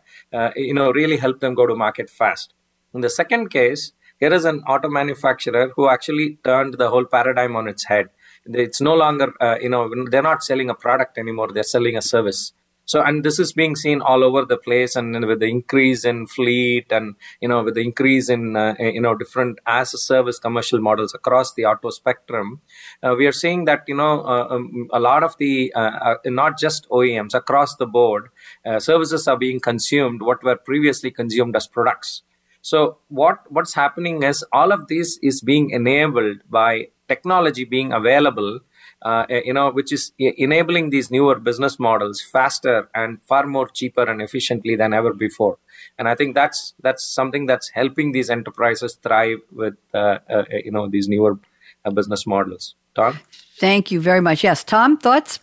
you 0.55 0.73
know 0.73 0.91
really 0.91 1.17
help 1.17 1.39
them 1.39 1.53
go 1.53 1.67
to 1.67 1.75
market 1.75 2.09
fast 2.09 2.53
in 2.93 3.01
the 3.01 3.09
second 3.09 3.49
case, 3.49 3.93
here 4.19 4.33
is 4.33 4.45
an 4.45 4.61
auto 4.67 4.89
manufacturer 4.89 5.71
who 5.75 5.89
actually 5.89 6.37
turned 6.43 6.75
the 6.75 6.89
whole 6.89 7.05
paradigm 7.05 7.55
on 7.55 7.67
its 7.67 7.85
head. 7.85 8.09
It's 8.45 8.81
no 8.81 8.93
longer, 8.95 9.33
uh, 9.39 9.57
you 9.59 9.69
know, 9.69 9.91
they're 10.09 10.21
not 10.21 10.43
selling 10.43 10.69
a 10.69 10.75
product 10.75 11.17
anymore, 11.17 11.49
they're 11.53 11.63
selling 11.63 11.97
a 11.97 12.01
service. 12.01 12.53
So, 12.85 13.01
and 13.01 13.23
this 13.23 13.39
is 13.39 13.53
being 13.53 13.75
seen 13.75 14.01
all 14.01 14.23
over 14.23 14.43
the 14.43 14.57
place, 14.57 14.95
and 14.95 15.25
with 15.25 15.39
the 15.39 15.45
increase 15.45 16.03
in 16.03 16.27
fleet, 16.27 16.91
and 16.91 17.15
you 17.39 17.47
know, 17.47 17.63
with 17.63 17.75
the 17.75 17.81
increase 17.81 18.27
in 18.29 18.57
uh, 18.57 18.75
you 18.79 18.99
know 18.99 19.15
different 19.15 19.59
as 19.65 19.93
a 19.93 19.97
service 19.97 20.39
commercial 20.39 20.81
models 20.81 21.13
across 21.13 21.53
the 21.53 21.65
auto 21.65 21.89
spectrum, 21.89 22.59
uh, 23.01 23.15
we 23.17 23.27
are 23.27 23.31
seeing 23.31 23.63
that 23.65 23.83
you 23.87 23.95
know 23.95 24.25
uh, 24.25 24.47
um, 24.49 24.89
a 24.91 24.99
lot 24.99 25.23
of 25.23 25.37
the 25.37 25.71
uh, 25.73 25.79
uh, 25.79 26.15
not 26.25 26.59
just 26.59 26.89
OEMs 26.89 27.33
across 27.33 27.75
the 27.75 27.85
board, 27.85 28.27
uh, 28.65 28.79
services 28.79 29.27
are 29.27 29.37
being 29.37 29.61
consumed 29.61 30.21
what 30.21 30.43
were 30.43 30.57
previously 30.57 31.11
consumed 31.11 31.55
as 31.55 31.67
products. 31.67 32.23
So 32.61 32.97
what 33.09 33.51
what's 33.51 33.73
happening 33.73 34.23
is 34.23 34.43
all 34.53 34.71
of 34.71 34.87
this 34.87 35.17
is 35.21 35.41
being 35.41 35.71
enabled 35.71 36.37
by 36.49 36.89
technology 37.07 37.65
being 37.65 37.91
available, 37.91 38.59
uh, 39.01 39.25
you 39.29 39.53
know, 39.53 39.71
which 39.71 39.91
is 39.91 40.11
enabling 40.19 40.91
these 40.91 41.09
newer 41.11 41.35
business 41.39 41.79
models 41.79 42.21
faster 42.21 42.89
and 42.93 43.21
far 43.23 43.45
more 43.47 43.67
cheaper 43.67 44.03
and 44.03 44.21
efficiently 44.21 44.75
than 44.75 44.93
ever 44.93 45.13
before. 45.13 45.57
And 45.97 46.07
I 46.07 46.15
think 46.15 46.35
that's 46.35 46.73
that's 46.81 47.03
something 47.03 47.47
that's 47.47 47.69
helping 47.69 48.11
these 48.11 48.29
enterprises 48.29 48.97
thrive 49.01 49.39
with 49.51 49.75
uh, 49.93 50.19
uh, 50.29 50.43
you 50.65 50.71
know 50.71 50.87
these 50.87 51.07
newer 51.07 51.39
uh, 51.85 51.91
business 51.91 52.27
models. 52.27 52.75
Tom, 52.93 53.19
thank 53.57 53.91
you 53.91 53.99
very 53.99 54.21
much. 54.21 54.43
Yes, 54.43 54.63
Tom, 54.63 54.97
thoughts. 54.97 55.39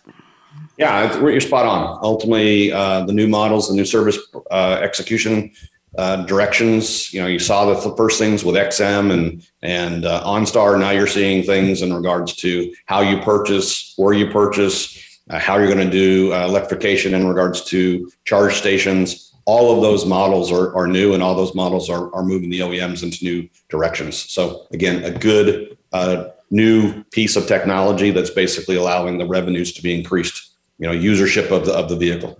Yeah, 0.77 1.19
you're 1.19 1.41
spot 1.41 1.65
on. 1.65 1.99
Ultimately, 2.01 2.71
uh, 2.71 3.03
the 3.05 3.11
new 3.11 3.27
models, 3.27 3.67
the 3.67 3.75
new 3.75 3.85
service 3.85 4.17
uh, 4.49 4.79
execution 4.81 5.51
uh, 5.97 6.17
directions. 6.25 7.13
You 7.13 7.21
know, 7.21 7.27
you 7.27 7.39
saw 7.39 7.73
the 7.73 7.95
first 7.95 8.19
things 8.19 8.43
with 8.43 8.55
XM 8.55 9.11
and 9.11 9.47
and 9.61 10.05
uh, 10.05 10.23
OnStar. 10.23 10.79
Now 10.79 10.91
you're 10.91 11.07
seeing 11.07 11.43
things 11.43 11.81
in 11.81 11.93
regards 11.93 12.35
to 12.37 12.73
how 12.85 13.01
you 13.01 13.19
purchase, 13.21 13.93
where 13.97 14.13
you 14.13 14.29
purchase, 14.29 15.19
uh, 15.29 15.39
how 15.39 15.57
you're 15.57 15.73
going 15.73 15.85
to 15.85 15.91
do 15.91 16.33
uh, 16.33 16.45
electrification 16.45 17.13
in 17.13 17.27
regards 17.27 17.63
to 17.65 18.11
charge 18.25 18.55
stations. 18.55 19.33
All 19.45 19.75
of 19.75 19.81
those 19.81 20.05
models 20.05 20.51
are, 20.51 20.75
are 20.75 20.85
new, 20.85 21.13
and 21.13 21.23
all 21.23 21.33
those 21.33 21.55
models 21.55 21.89
are, 21.89 22.13
are 22.13 22.23
moving 22.23 22.51
the 22.51 22.59
OEMs 22.59 23.01
into 23.01 23.23
new 23.23 23.49
directions. 23.67 24.29
So 24.31 24.67
again, 24.71 25.03
a 25.03 25.11
good 25.11 25.75
uh, 25.91 26.25
new 26.51 27.03
piece 27.05 27.35
of 27.35 27.47
technology 27.47 28.11
that's 28.11 28.29
basically 28.29 28.75
allowing 28.75 29.17
the 29.17 29.25
revenues 29.25 29.73
to 29.73 29.81
be 29.81 29.97
increased. 29.97 30.53
You 30.77 30.87
know, 30.87 30.93
usership 30.93 31.51
of 31.51 31.65
the 31.65 31.73
of 31.73 31.89
the 31.89 31.95
vehicle. 31.95 32.39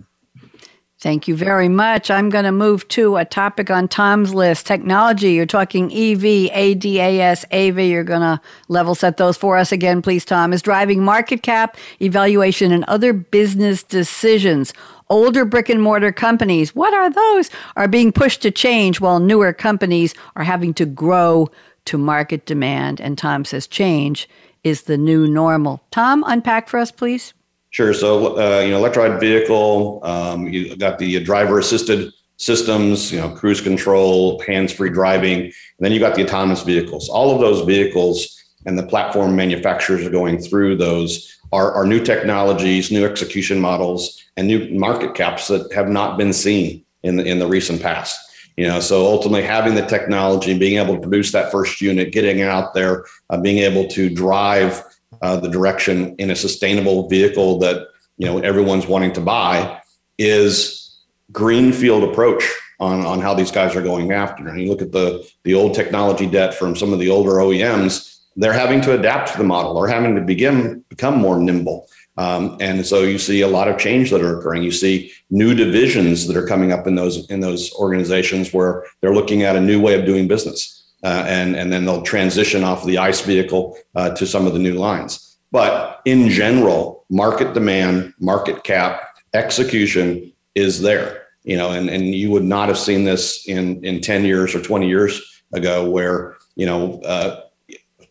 Thank 1.00 1.26
you 1.26 1.34
very 1.34 1.70
much. 1.70 2.10
I'm 2.10 2.28
going 2.28 2.44
to 2.44 2.52
move 2.52 2.86
to 2.88 3.16
a 3.16 3.24
topic 3.24 3.70
on 3.70 3.88
Tom's 3.88 4.34
list 4.34 4.66
technology. 4.66 5.32
You're 5.32 5.46
talking 5.46 5.90
EV, 5.90 6.50
ADAS, 6.52 7.46
AV. 7.50 7.78
You're 7.78 8.04
going 8.04 8.20
to 8.20 8.38
level 8.68 8.94
set 8.94 9.16
those 9.16 9.38
for 9.38 9.56
us 9.56 9.72
again, 9.72 10.02
please, 10.02 10.26
Tom. 10.26 10.52
Is 10.52 10.60
driving 10.60 11.02
market 11.02 11.42
cap, 11.42 11.78
evaluation, 12.02 12.70
and 12.70 12.84
other 12.84 13.14
business 13.14 13.82
decisions. 13.82 14.74
Older 15.08 15.46
brick 15.46 15.70
and 15.70 15.82
mortar 15.82 16.12
companies, 16.12 16.74
what 16.74 16.92
are 16.92 17.08
those? 17.08 17.48
Are 17.76 17.88
being 17.88 18.12
pushed 18.12 18.42
to 18.42 18.50
change 18.50 19.00
while 19.00 19.20
newer 19.20 19.54
companies 19.54 20.14
are 20.36 20.44
having 20.44 20.74
to 20.74 20.84
grow 20.84 21.50
to 21.86 21.96
market 21.96 22.44
demand. 22.44 23.00
And 23.00 23.16
Tom 23.16 23.46
says 23.46 23.66
change 23.66 24.28
is 24.64 24.82
the 24.82 24.98
new 24.98 25.26
normal. 25.26 25.82
Tom, 25.90 26.22
unpack 26.26 26.68
for 26.68 26.78
us, 26.78 26.90
please. 26.90 27.32
Sure. 27.70 27.94
So, 27.94 28.36
uh, 28.38 28.60
you 28.60 28.70
know, 28.70 28.78
electrified 28.78 29.20
vehicle, 29.20 30.00
um, 30.02 30.48
you 30.48 30.76
got 30.76 30.98
the 30.98 31.22
driver 31.22 31.58
assisted 31.58 32.12
systems, 32.36 33.12
you 33.12 33.20
know, 33.20 33.30
cruise 33.30 33.60
control, 33.60 34.40
hands 34.40 34.72
free 34.72 34.90
driving. 34.90 35.42
And 35.42 35.52
then 35.78 35.92
you 35.92 36.00
got 36.00 36.14
the 36.14 36.24
autonomous 36.24 36.62
vehicles. 36.62 37.08
All 37.08 37.34
of 37.34 37.40
those 37.40 37.64
vehicles 37.64 38.42
and 38.66 38.78
the 38.78 38.86
platform 38.86 39.36
manufacturers 39.36 40.04
are 40.04 40.10
going 40.10 40.38
through 40.38 40.76
those 40.76 41.38
are, 41.52 41.72
are 41.72 41.86
new 41.86 42.02
technologies, 42.02 42.90
new 42.90 43.04
execution 43.04 43.60
models, 43.60 44.22
and 44.36 44.46
new 44.46 44.70
market 44.78 45.14
caps 45.14 45.48
that 45.48 45.72
have 45.72 45.88
not 45.88 46.16
been 46.16 46.32
seen 46.32 46.84
in 47.02 47.16
the, 47.16 47.24
in 47.24 47.38
the 47.38 47.46
recent 47.46 47.82
past. 47.82 48.18
You 48.56 48.66
know, 48.66 48.80
so 48.80 49.06
ultimately 49.06 49.42
having 49.42 49.74
the 49.74 49.86
technology, 49.86 50.50
and 50.50 50.60
being 50.60 50.78
able 50.78 50.94
to 50.94 51.00
produce 51.00 51.32
that 51.32 51.50
first 51.50 51.80
unit, 51.80 52.12
getting 52.12 52.42
out 52.42 52.74
there, 52.74 53.04
uh, 53.30 53.40
being 53.40 53.58
able 53.58 53.88
to 53.88 54.10
drive 54.10 54.82
uh, 55.22 55.36
the 55.36 55.48
direction 55.48 56.14
in 56.16 56.30
a 56.30 56.36
sustainable 56.36 57.08
vehicle 57.08 57.58
that 57.58 57.88
you 58.16 58.26
know 58.26 58.38
everyone's 58.38 58.86
wanting 58.86 59.12
to 59.12 59.20
buy 59.20 59.80
is 60.18 60.98
greenfield 61.32 62.04
approach 62.04 62.44
on 62.78 63.04
on 63.06 63.20
how 63.20 63.34
these 63.34 63.50
guys 63.50 63.76
are 63.76 63.82
going 63.82 64.12
after. 64.12 64.48
And 64.48 64.60
you 64.60 64.68
look 64.68 64.82
at 64.82 64.92
the 64.92 65.28
the 65.44 65.54
old 65.54 65.74
technology 65.74 66.26
debt 66.26 66.54
from 66.54 66.74
some 66.74 66.92
of 66.92 66.98
the 66.98 67.10
older 67.10 67.32
OEMs, 67.32 68.20
they're 68.36 68.52
having 68.52 68.80
to 68.82 68.98
adapt 68.98 69.32
to 69.32 69.38
the 69.38 69.44
model 69.44 69.76
or 69.76 69.88
having 69.88 70.14
to 70.16 70.20
begin 70.20 70.84
become 70.88 71.18
more 71.18 71.38
nimble. 71.38 71.88
Um, 72.16 72.58
and 72.60 72.84
so 72.84 73.02
you 73.02 73.18
see 73.18 73.40
a 73.40 73.48
lot 73.48 73.68
of 73.68 73.78
change 73.78 74.10
that 74.10 74.20
are 74.20 74.38
occurring. 74.38 74.62
You 74.62 74.72
see 74.72 75.12
new 75.30 75.54
divisions 75.54 76.26
that 76.26 76.36
are 76.36 76.46
coming 76.46 76.72
up 76.72 76.86
in 76.86 76.94
those 76.94 77.28
in 77.30 77.40
those 77.40 77.72
organizations 77.74 78.52
where 78.52 78.84
they're 79.00 79.14
looking 79.14 79.42
at 79.42 79.56
a 79.56 79.60
new 79.60 79.80
way 79.80 79.98
of 79.98 80.06
doing 80.06 80.28
business 80.28 80.79
uh, 81.02 81.24
and 81.26 81.56
and 81.56 81.72
then 81.72 81.84
they'll 81.84 82.02
transition 82.02 82.64
off 82.64 82.84
the 82.84 82.98
ICE 82.98 83.20
vehicle 83.22 83.76
uh, 83.94 84.10
to 84.10 84.26
some 84.26 84.46
of 84.46 84.52
the 84.52 84.58
new 84.58 84.74
lines. 84.74 85.38
But 85.52 86.00
in 86.04 86.28
general, 86.28 87.04
market 87.10 87.54
demand, 87.54 88.14
market 88.20 88.62
cap, 88.64 89.02
execution 89.34 90.32
is 90.54 90.80
there. 90.80 91.26
You 91.44 91.56
know, 91.56 91.70
and 91.72 91.88
and 91.88 92.14
you 92.14 92.30
would 92.30 92.44
not 92.44 92.68
have 92.68 92.78
seen 92.78 93.04
this 93.04 93.46
in 93.48 93.84
in 93.84 94.00
ten 94.00 94.24
years 94.24 94.54
or 94.54 94.62
twenty 94.62 94.88
years 94.88 95.20
ago, 95.52 95.88
where 95.90 96.36
you 96.56 96.66
know. 96.66 97.00
Uh, 97.02 97.42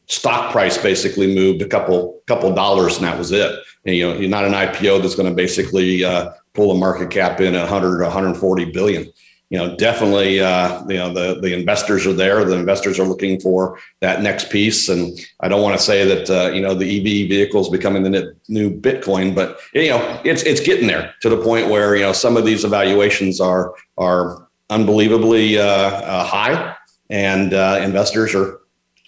stock 0.10 0.52
price 0.52 0.76
basically 0.76 1.36
moved 1.36 1.62
a 1.62 1.68
couple 1.68 2.20
couple 2.26 2.52
dollars 2.52 2.98
and 2.98 3.06
that 3.06 3.16
was 3.16 3.32
it. 3.32 3.60
And, 3.86 3.96
you 3.96 4.08
know, 4.08 4.18
you're 4.18 4.28
not 4.28 4.44
an 4.44 4.54
IPO 4.54 5.04
that's 5.04 5.14
going 5.14 5.30
to 5.30 5.36
basically 5.36 6.04
uh, 6.04 6.32
pull 6.56 6.72
a 6.72 6.76
market 6.76 7.12
cap 7.12 7.40
in 7.40 7.54
at 7.54 7.62
100 7.62 8.02
140 8.02 8.66
billion 8.72 9.12
you 9.50 9.58
know, 9.58 9.76
definitely, 9.76 10.40
uh, 10.40 10.86
you 10.88 10.98
know, 10.98 11.12
the 11.12 11.40
the 11.42 11.54
investors 11.54 12.06
are 12.06 12.14
there. 12.14 12.46
The 12.46 12.56
investors 12.56 13.00
are 13.00 13.08
looking 13.08 13.40
for 13.40 13.80
that 14.00 14.22
next 14.22 14.52
piece, 14.52 14.90
and 14.90 15.20
I 15.40 15.48
don't 15.48 15.64
want 15.64 15.76
to 15.78 15.84
say 15.84 16.06
that 16.06 16.30
uh, 16.30 16.52
you 16.52 16.62
know 16.62 16.76
the 16.76 16.86
EV 16.86 17.30
vehicles 17.30 17.70
becoming 17.70 18.04
the 18.04 18.36
new 18.48 18.70
Bitcoin, 18.70 19.34
but 19.34 19.60
you 19.74 19.90
know, 19.90 20.22
it's 20.24 20.44
it's 20.44 20.62
getting 20.62 20.86
there 20.86 21.16
to 21.22 21.30
the 21.30 21.38
point 21.38 21.68
where 21.68 21.96
you 21.96 22.04
know 22.04 22.14
some 22.14 22.38
of 22.38 22.46
these 22.46 22.64
evaluations 22.64 23.42
are 23.42 23.74
are 23.98 24.48
unbelievably 24.70 25.58
uh, 25.58 25.64
uh 25.64 26.24
high, 26.24 26.76
and 27.10 27.56
uh, 27.56 27.80
investors 27.82 28.36
are 28.36 28.62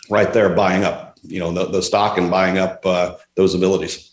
right 0.09 0.33
there 0.33 0.49
buying 0.49 0.83
up, 0.83 1.17
you 1.21 1.39
know, 1.39 1.51
the, 1.51 1.65
the 1.67 1.81
stock 1.83 2.17
and 2.17 2.31
buying 2.31 2.57
up 2.57 2.83
uh, 2.85 3.15
those 3.35 3.53
abilities. 3.53 4.10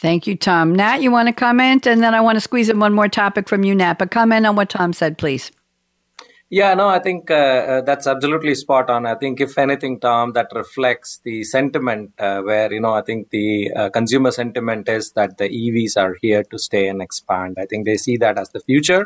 Thank 0.00 0.26
you, 0.26 0.34
Tom. 0.34 0.74
Nat, 0.74 1.02
you 1.02 1.10
want 1.10 1.28
to 1.28 1.32
comment? 1.34 1.86
And 1.86 2.02
then 2.02 2.14
I 2.14 2.22
want 2.22 2.36
to 2.36 2.40
squeeze 2.40 2.70
in 2.70 2.80
one 2.80 2.94
more 2.94 3.06
topic 3.06 3.50
from 3.50 3.64
you, 3.64 3.74
Nat, 3.74 3.98
but 3.98 4.10
comment 4.10 4.46
on 4.46 4.56
what 4.56 4.70
Tom 4.70 4.94
said, 4.94 5.18
please. 5.18 5.52
Yeah, 6.48 6.72
no, 6.72 6.88
I 6.88 7.00
think 7.00 7.30
uh, 7.30 7.34
uh, 7.34 7.80
that's 7.82 8.06
absolutely 8.06 8.54
spot 8.54 8.88
on. 8.88 9.04
I 9.04 9.14
think, 9.14 9.42
if 9.42 9.58
anything, 9.58 10.00
Tom, 10.00 10.32
that 10.32 10.48
reflects 10.54 11.20
the 11.22 11.44
sentiment 11.44 12.12
uh, 12.18 12.40
where, 12.40 12.72
you 12.72 12.80
know, 12.80 12.94
I 12.94 13.02
think 13.02 13.28
the 13.28 13.70
uh, 13.76 13.90
consumer 13.90 14.30
sentiment 14.30 14.88
is 14.88 15.12
that 15.12 15.36
the 15.36 15.50
EVs 15.50 16.00
are 16.00 16.16
here 16.22 16.44
to 16.44 16.58
stay 16.58 16.88
and 16.88 17.02
expand. 17.02 17.58
I 17.60 17.66
think 17.66 17.84
they 17.84 17.98
see 17.98 18.16
that 18.16 18.38
as 18.38 18.48
the 18.50 18.60
future. 18.60 19.04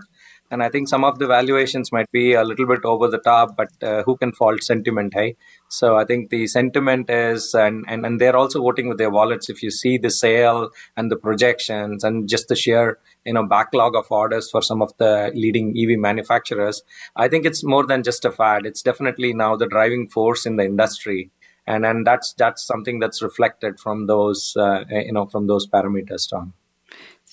And 0.50 0.62
I 0.62 0.68
think 0.68 0.88
some 0.88 1.04
of 1.04 1.18
the 1.18 1.26
valuations 1.26 1.90
might 1.90 2.10
be 2.12 2.34
a 2.34 2.44
little 2.44 2.66
bit 2.66 2.84
over 2.84 3.08
the 3.08 3.18
top, 3.18 3.56
but 3.56 3.70
uh, 3.82 4.02
who 4.04 4.16
can 4.16 4.32
fault 4.32 4.62
sentiment, 4.62 5.14
hey? 5.14 5.36
So 5.68 5.96
I 5.96 6.04
think 6.04 6.30
the 6.30 6.46
sentiment 6.46 7.08
is, 7.10 7.54
and, 7.54 7.84
and, 7.88 8.04
and 8.04 8.20
they're 8.20 8.36
also 8.36 8.60
voting 8.60 8.88
with 8.88 8.98
their 8.98 9.10
wallets. 9.10 9.48
If 9.48 9.62
you 9.62 9.70
see 9.70 9.96
the 9.98 10.10
sale 10.10 10.70
and 10.96 11.10
the 11.10 11.16
projections 11.16 12.04
and 12.04 12.28
just 12.28 12.48
the 12.48 12.56
sheer, 12.56 12.98
you 13.24 13.32
know, 13.32 13.46
backlog 13.46 13.96
of 13.96 14.06
orders 14.10 14.50
for 14.50 14.60
some 14.62 14.82
of 14.82 14.92
the 14.98 15.32
leading 15.34 15.74
EV 15.76 15.98
manufacturers, 15.98 16.82
I 17.16 17.28
think 17.28 17.46
it's 17.46 17.64
more 17.64 17.86
than 17.86 18.02
just 18.02 18.24
a 18.24 18.30
fad. 18.30 18.66
It's 18.66 18.82
definitely 18.82 19.32
now 19.32 19.56
the 19.56 19.66
driving 19.66 20.08
force 20.08 20.46
in 20.46 20.56
the 20.56 20.64
industry. 20.64 21.30
And, 21.66 21.86
and 21.86 22.06
that's, 22.06 22.34
that's 22.34 22.62
something 22.62 22.98
that's 22.98 23.22
reflected 23.22 23.80
from 23.80 24.06
those, 24.06 24.54
uh, 24.56 24.84
you 24.90 25.12
know, 25.12 25.26
from 25.26 25.46
those 25.46 25.66
parameters, 25.66 26.28
Tom. 26.28 26.52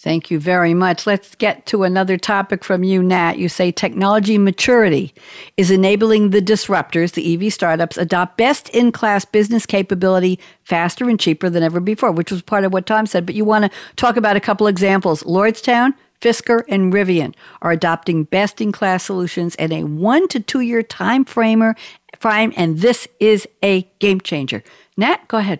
Thank 0.01 0.31
you 0.31 0.39
very 0.39 0.74
much. 0.74 1.05
Let's 1.05 1.36
get 1.36 1.67
to 1.67 1.84
another 1.84 2.17
topic 2.17 2.63
from 2.63 2.84
you, 2.84 3.03
Nat. 3.03 3.38
You 3.38 3.48
say 3.48 3.72
technology 3.72 4.36
maturity 4.39 5.13
is 5.58 5.70
enabling 5.70 6.31
the 6.31 6.41
disruptors, 6.41 7.12
the 7.12 7.36
EV 7.36 7.53
startups, 7.53 8.00
adopt 8.00 8.36
best 8.36 8.70
in 8.70 8.91
class 8.91 9.25
business 9.25 9.67
capability 9.67 10.39
faster 10.63 11.08
and 11.08 11.20
cheaper 11.20 11.51
than 11.51 11.62
ever 11.62 11.79
before, 11.79 12.12
which 12.12 12.31
was 12.31 12.41
part 12.41 12.63
of 12.63 12.74
what 12.74 12.88
Tom 12.88 13.05
said. 13.05 13.27
But 13.27 13.36
you 13.36 13.46
want 13.46 13.72
to 13.72 13.79
talk 13.96 14.17
about 14.17 14.36
a 14.36 14.39
couple 14.39 14.65
examples. 14.65 15.22
Lordstown, 15.22 15.93
Fisker, 16.20 16.63
and 16.67 16.91
Rivian 16.91 17.36
are 17.62 17.70
adopting 17.70 18.24
best 18.24 18.60
in 18.60 18.72
class 18.72 19.03
solutions 19.03 19.53
in 19.55 19.72
a 19.72 19.84
one 19.84 20.27
to 20.29 20.39
two 20.39 20.62
year 20.62 20.81
time 20.81 21.25
framer 21.25 21.75
frame, 22.17 22.53
and 22.58 22.79
this 22.79 23.08
is 23.20 23.48
a 23.63 23.84
game 24.00 24.20
changer. 24.20 24.63
Nat, 24.98 25.27
go 25.27 25.38
ahead. 25.38 25.60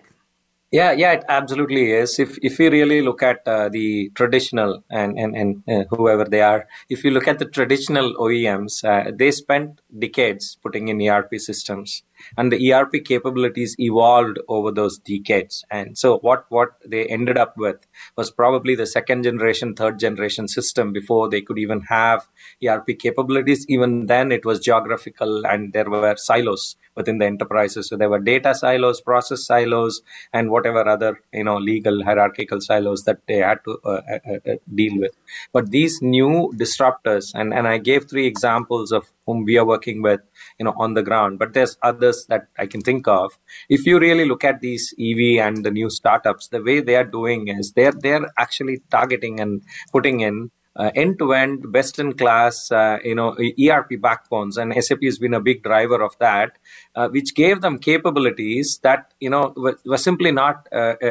Yeah, 0.72 0.92
yeah, 0.92 1.12
it 1.12 1.24
absolutely 1.28 1.90
is. 1.92 2.18
If 2.18 2.38
if 2.42 2.58
we 2.58 2.68
really 2.70 3.02
look 3.02 3.22
at 3.22 3.46
uh, 3.46 3.68
the 3.68 4.10
traditional 4.14 4.82
and 4.90 5.18
and 5.18 5.36
and 5.36 5.62
uh, 5.68 5.84
whoever 5.94 6.24
they 6.24 6.40
are, 6.40 6.66
if 6.88 7.04
you 7.04 7.10
look 7.10 7.28
at 7.28 7.38
the 7.38 7.44
traditional 7.44 8.14
OEMs, 8.14 8.82
uh, 8.82 9.12
they 9.14 9.30
spent 9.32 9.82
decades 10.06 10.56
putting 10.62 10.88
in 10.88 11.02
ERP 11.06 11.34
systems 11.36 12.02
and 12.36 12.50
the 12.52 12.72
ERP 12.72 13.04
capabilities 13.04 13.74
evolved 13.78 14.38
over 14.48 14.70
those 14.70 14.98
decades. 14.98 15.64
And 15.70 15.96
so 15.98 16.18
what, 16.18 16.46
what 16.48 16.70
they 16.86 17.06
ended 17.06 17.36
up 17.36 17.56
with 17.56 17.86
was 18.16 18.30
probably 18.30 18.74
the 18.74 18.86
second 18.86 19.24
generation, 19.24 19.74
third 19.74 19.98
generation 19.98 20.48
system 20.48 20.92
before 20.92 21.28
they 21.28 21.40
could 21.40 21.58
even 21.58 21.82
have 21.82 22.28
ERP 22.66 22.98
capabilities. 22.98 23.66
Even 23.68 24.06
then 24.06 24.32
it 24.32 24.44
was 24.44 24.60
geographical 24.60 25.46
and 25.46 25.72
there 25.72 25.90
were 25.90 26.14
silos 26.16 26.76
within 26.94 27.18
the 27.18 27.26
enterprises. 27.26 27.88
So 27.88 27.96
there 27.96 28.10
were 28.10 28.18
data 28.18 28.54
silos, 28.54 29.00
process 29.00 29.46
silos, 29.46 30.02
and 30.32 30.50
whatever 30.50 30.86
other, 30.88 31.20
you 31.32 31.44
know, 31.44 31.58
legal 31.58 32.04
hierarchical 32.04 32.60
silos 32.60 33.02
that 33.04 33.20
they 33.26 33.38
had 33.38 33.58
to 33.64 33.78
uh, 33.84 34.00
uh, 34.10 34.50
uh, 34.50 34.54
deal 34.74 34.98
with. 34.98 35.12
But 35.52 35.70
these 35.70 36.00
new 36.02 36.52
disruptors, 36.56 37.32
and, 37.34 37.52
and 37.54 37.66
I 37.66 37.78
gave 37.78 38.08
three 38.08 38.26
examples 38.26 38.92
of 38.92 39.12
whom 39.26 39.44
we 39.44 39.56
are 39.58 39.66
working 39.66 40.02
with, 40.02 40.20
you 40.58 40.64
know, 40.64 40.74
on 40.76 40.94
the 40.94 41.02
ground, 41.02 41.38
but 41.38 41.54
there's 41.54 41.76
others 41.82 42.26
that 42.28 42.48
I 42.58 42.66
can 42.66 42.80
think 42.80 43.08
of. 43.08 43.38
If 43.68 43.86
you 43.86 43.98
really 43.98 44.24
look 44.24 44.44
at 44.44 44.60
these 44.60 44.94
EV 44.98 45.44
and 45.46 45.64
the 45.64 45.70
new 45.70 45.90
startups, 45.90 46.48
the 46.48 46.62
way 46.62 46.80
they 46.80 46.96
are 46.96 47.04
doing 47.04 47.48
is 47.48 47.72
they're, 47.72 47.92
they're 47.92 48.30
actually 48.38 48.82
targeting 48.90 49.40
and 49.40 49.62
putting 49.92 50.20
in 50.20 50.50
uh, 50.76 50.90
end-to-end 50.94 51.70
best-in-class 51.70 52.72
uh, 52.72 52.98
you 53.04 53.14
know 53.14 53.36
erp 53.68 53.90
backbones 54.00 54.56
and 54.56 54.72
sap 54.84 55.02
has 55.02 55.18
been 55.18 55.34
a 55.34 55.40
big 55.40 55.62
driver 55.62 56.02
of 56.02 56.16
that 56.18 56.52
uh, 56.94 57.08
which 57.08 57.34
gave 57.34 57.60
them 57.60 57.78
capabilities 57.78 58.78
that 58.82 59.12
you 59.20 59.30
know 59.30 59.52
were, 59.56 59.78
were 59.84 59.98
simply 59.98 60.32
not 60.32 60.66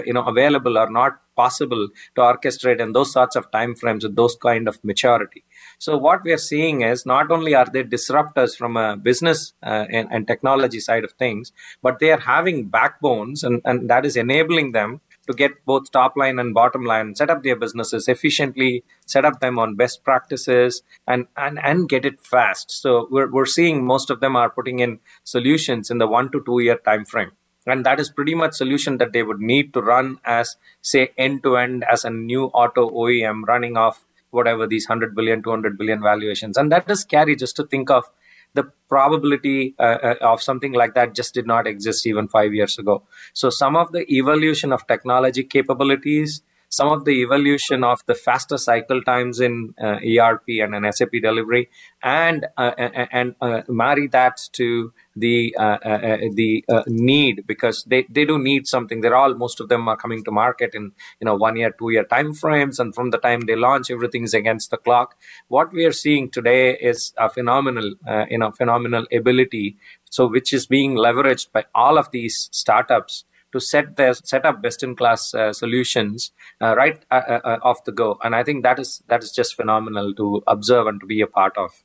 you 0.06 0.14
know 0.14 0.24
available 0.24 0.78
or 0.78 0.90
not 0.90 1.20
possible 1.36 1.88
to 2.16 2.22
orchestrate 2.22 2.80
in 2.80 2.94
those 2.94 3.12
sorts 3.12 3.36
of 3.36 3.50
time 3.52 3.76
frames 3.76 4.04
with 4.04 4.16
those 4.16 4.36
kind 4.36 4.68
of 4.68 4.84
maturity. 4.84 5.44
So 5.80 5.98
what 5.98 6.24
we 6.24 6.32
are 6.32 6.38
seeing 6.38 6.82
is 6.82 7.06
not 7.06 7.32
only 7.32 7.56
are 7.56 7.66
they 7.66 7.84
disruptors 7.84 8.56
from 8.56 8.78
a 8.78 8.98
business 8.98 9.54
uh, 9.64 9.86
and, 9.90 10.08
and, 10.12 10.28
technology 10.28 10.80
side 10.80 11.04
of 11.04 11.14
things, 11.14 11.52
but 11.82 12.00
they 12.00 12.12
are 12.12 12.20
having 12.20 12.68
backbones 12.68 13.44
and, 13.44 13.62
and 13.66 13.90
that 13.90 14.06
is 14.06 14.16
enabling 14.16 14.74
them 14.74 15.02
to 15.28 15.34
get 15.34 15.66
both 15.66 15.92
top 15.92 16.18
line 16.18 16.40
and 16.40 16.54
bottom 16.54 16.84
line, 16.84 17.16
set 17.16 17.30
up 17.30 17.44
their 17.44 17.56
businesses 17.56 18.08
efficiently, 18.08 18.84
set 19.06 19.26
up 19.26 19.40
them 19.40 19.60
on 19.60 19.76
best 19.76 20.04
practices 20.04 20.82
and, 21.08 21.28
and, 21.38 21.60
and 21.64 21.90
get 21.90 22.06
it 22.06 22.20
fast. 22.20 22.72
So 22.72 23.08
we're, 23.12 23.32
we're 23.32 23.46
seeing 23.46 23.86
most 23.86 24.10
of 24.10 24.20
them 24.20 24.36
are 24.36 24.50
putting 24.50 24.80
in 24.80 25.00
solutions 25.24 25.92
in 25.92 26.00
the 26.00 26.08
one 26.08 26.32
to 26.32 26.44
two 26.44 26.60
year 26.60 26.78
time 26.78 27.06
frame 27.06 27.32
and 27.66 27.86
that 27.86 28.00
is 28.00 28.10
pretty 28.10 28.34
much 28.34 28.54
solution 28.54 28.98
that 28.98 29.14
they 29.14 29.24
would 29.24 29.40
need 29.40 29.74
to 29.74 29.82
run 29.82 30.20
as 30.26 30.58
say 30.82 31.12
end 31.18 31.44
to 31.44 31.58
end 31.58 31.84
as 31.92 32.04
a 32.04 32.10
new 32.10 32.46
auto 32.46 32.90
OEM 32.90 33.44
running 33.48 33.78
off 33.78 34.06
whatever 34.32 34.66
these 34.66 34.88
100 34.88 35.16
billion 35.16 35.44
200 35.44 35.78
billion 35.78 36.02
valuations 36.02 36.58
and 36.58 36.72
that 36.72 36.90
is 36.90 37.02
scary 37.02 37.36
just 37.36 37.56
to 37.56 37.64
think 37.66 37.90
of 37.90 38.10
the 38.54 38.64
probability 38.90 39.74
uh, 39.80 39.98
uh, 40.04 40.16
of 40.22 40.42
something 40.42 40.74
like 40.74 40.94
that 40.94 41.16
just 41.16 41.34
did 41.34 41.48
not 41.48 41.68
exist 41.68 42.06
even 42.06 42.28
5 42.28 42.54
years 42.54 42.78
ago. 42.78 43.04
So 43.34 43.50
some 43.50 43.76
of 43.76 43.92
the 43.92 44.10
evolution 44.12 44.74
of 44.74 44.86
technology 44.88 45.44
capabilities 45.44 46.42
some 46.72 46.88
of 46.88 47.04
the 47.04 47.22
evolution 47.22 47.84
of 47.84 48.00
the 48.06 48.16
faster 48.16 48.58
cycle 48.58 49.02
times 49.04 49.42
in 49.42 49.76
uh, 49.80 50.00
ERP 50.12 50.48
and 50.64 50.74
an 50.74 50.92
SAP 50.94 51.12
delivery, 51.22 51.70
and 52.02 52.48
uh, 52.58 52.72
and 53.12 53.36
uh, 53.42 53.62
marry 53.68 54.08
that 54.08 54.40
to 54.54 54.94
the 55.14 55.54
uh, 55.60 55.78
uh, 55.86 55.90
uh, 55.90 56.18
the 56.34 56.64
need 56.88 57.46
because 57.46 57.84
they, 57.84 58.06
they 58.10 58.24
do 58.24 58.40
need 58.40 58.68
something. 58.68 59.02
They're 59.02 59.16
all 59.16 59.34
most 59.34 59.60
of 59.60 59.68
them 59.68 59.90
are 59.90 59.98
coming 59.98 60.24
to 60.24 60.32
market 60.32 60.74
in 60.74 60.94
you 61.20 61.26
know 61.26 61.36
one 61.36 61.58
year, 61.58 61.72
two 61.78 61.90
year 61.90 62.06
time 62.06 62.34
frames, 62.34 62.80
and 62.80 62.96
from 62.96 63.10
the 63.10 63.18
time 63.18 63.42
they 63.42 63.58
launch, 63.58 63.92
everything 63.92 64.24
is 64.24 64.34
against 64.34 64.72
the 64.72 64.78
clock. 64.78 65.16
What 65.50 65.74
we 65.74 65.84
are 65.84 65.92
seeing 65.92 66.30
today 66.30 66.78
is 66.78 67.14
a 67.18 67.30
phenomenal 67.30 67.96
you 68.30 68.38
know 68.38 68.52
phenomenal 68.52 69.06
ability. 69.12 69.76
So 70.10 70.28
which 70.28 70.54
is 70.54 70.68
being 70.68 70.96
leveraged 70.96 71.52
by 71.52 71.66
all 71.76 71.98
of 71.98 72.12
these 72.12 72.50
startups 72.52 73.26
to 73.52 73.60
set 73.60 73.96
their 73.96 74.14
set 74.14 74.46
up 74.46 74.62
best 74.62 74.84
in 74.84 74.96
class 74.96 75.34
uh, 75.34 75.54
solutions 75.54 76.32
uh, 76.62 76.76
right 76.76 77.04
uh, 77.12 77.40
uh, 77.44 77.60
off 77.64 77.84
the 77.86 77.92
go 77.92 78.18
and 78.24 78.36
i 78.36 78.44
think 78.44 78.64
that 78.64 78.80
is 78.80 79.02
that 79.08 79.24
is 79.24 79.32
just 79.32 79.56
phenomenal 79.56 80.14
to 80.14 80.44
observe 80.48 80.88
and 80.88 81.00
to 81.00 81.06
be 81.06 81.22
a 81.22 81.28
part 81.28 81.58
of 81.58 81.84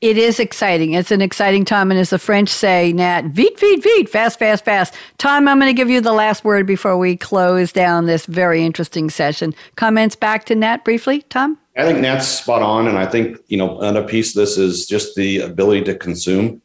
it 0.00 0.18
is 0.18 0.38
exciting. 0.38 0.92
It's 0.92 1.10
an 1.10 1.22
exciting 1.22 1.64
time. 1.64 1.90
And 1.90 1.98
as 1.98 2.10
the 2.10 2.18
French 2.18 2.50
say, 2.50 2.92
Nat, 2.92 3.26
vite, 3.26 3.58
vite, 3.58 3.82
vite, 3.82 4.08
fast, 4.08 4.38
fast, 4.38 4.64
fast. 4.64 4.94
Tom, 5.18 5.48
I'm 5.48 5.58
going 5.58 5.74
to 5.74 5.76
give 5.76 5.88
you 5.88 6.00
the 6.00 6.12
last 6.12 6.44
word 6.44 6.66
before 6.66 6.98
we 6.98 7.16
close 7.16 7.72
down 7.72 8.04
this 8.04 8.26
very 8.26 8.64
interesting 8.64 9.08
session. 9.08 9.54
Comments 9.76 10.14
back 10.14 10.44
to 10.46 10.54
Nat 10.54 10.84
briefly, 10.84 11.22
Tom? 11.30 11.58
I 11.78 11.84
think 11.84 12.00
Nat's 12.00 12.28
spot 12.28 12.62
on. 12.62 12.86
And 12.86 12.98
I 12.98 13.06
think, 13.06 13.38
you 13.48 13.56
know, 13.56 13.78
another 13.80 14.06
piece 14.06 14.36
of 14.36 14.40
this 14.40 14.58
is 14.58 14.86
just 14.86 15.14
the 15.14 15.40
ability 15.40 15.84
to 15.84 15.94
consume. 15.94 16.60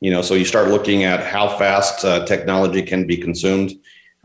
You 0.00 0.10
know, 0.10 0.22
so 0.22 0.34
you 0.34 0.44
start 0.44 0.68
looking 0.68 1.04
at 1.04 1.24
how 1.24 1.56
fast 1.58 2.04
uh, 2.04 2.24
technology 2.24 2.82
can 2.82 3.06
be 3.06 3.16
consumed. 3.16 3.72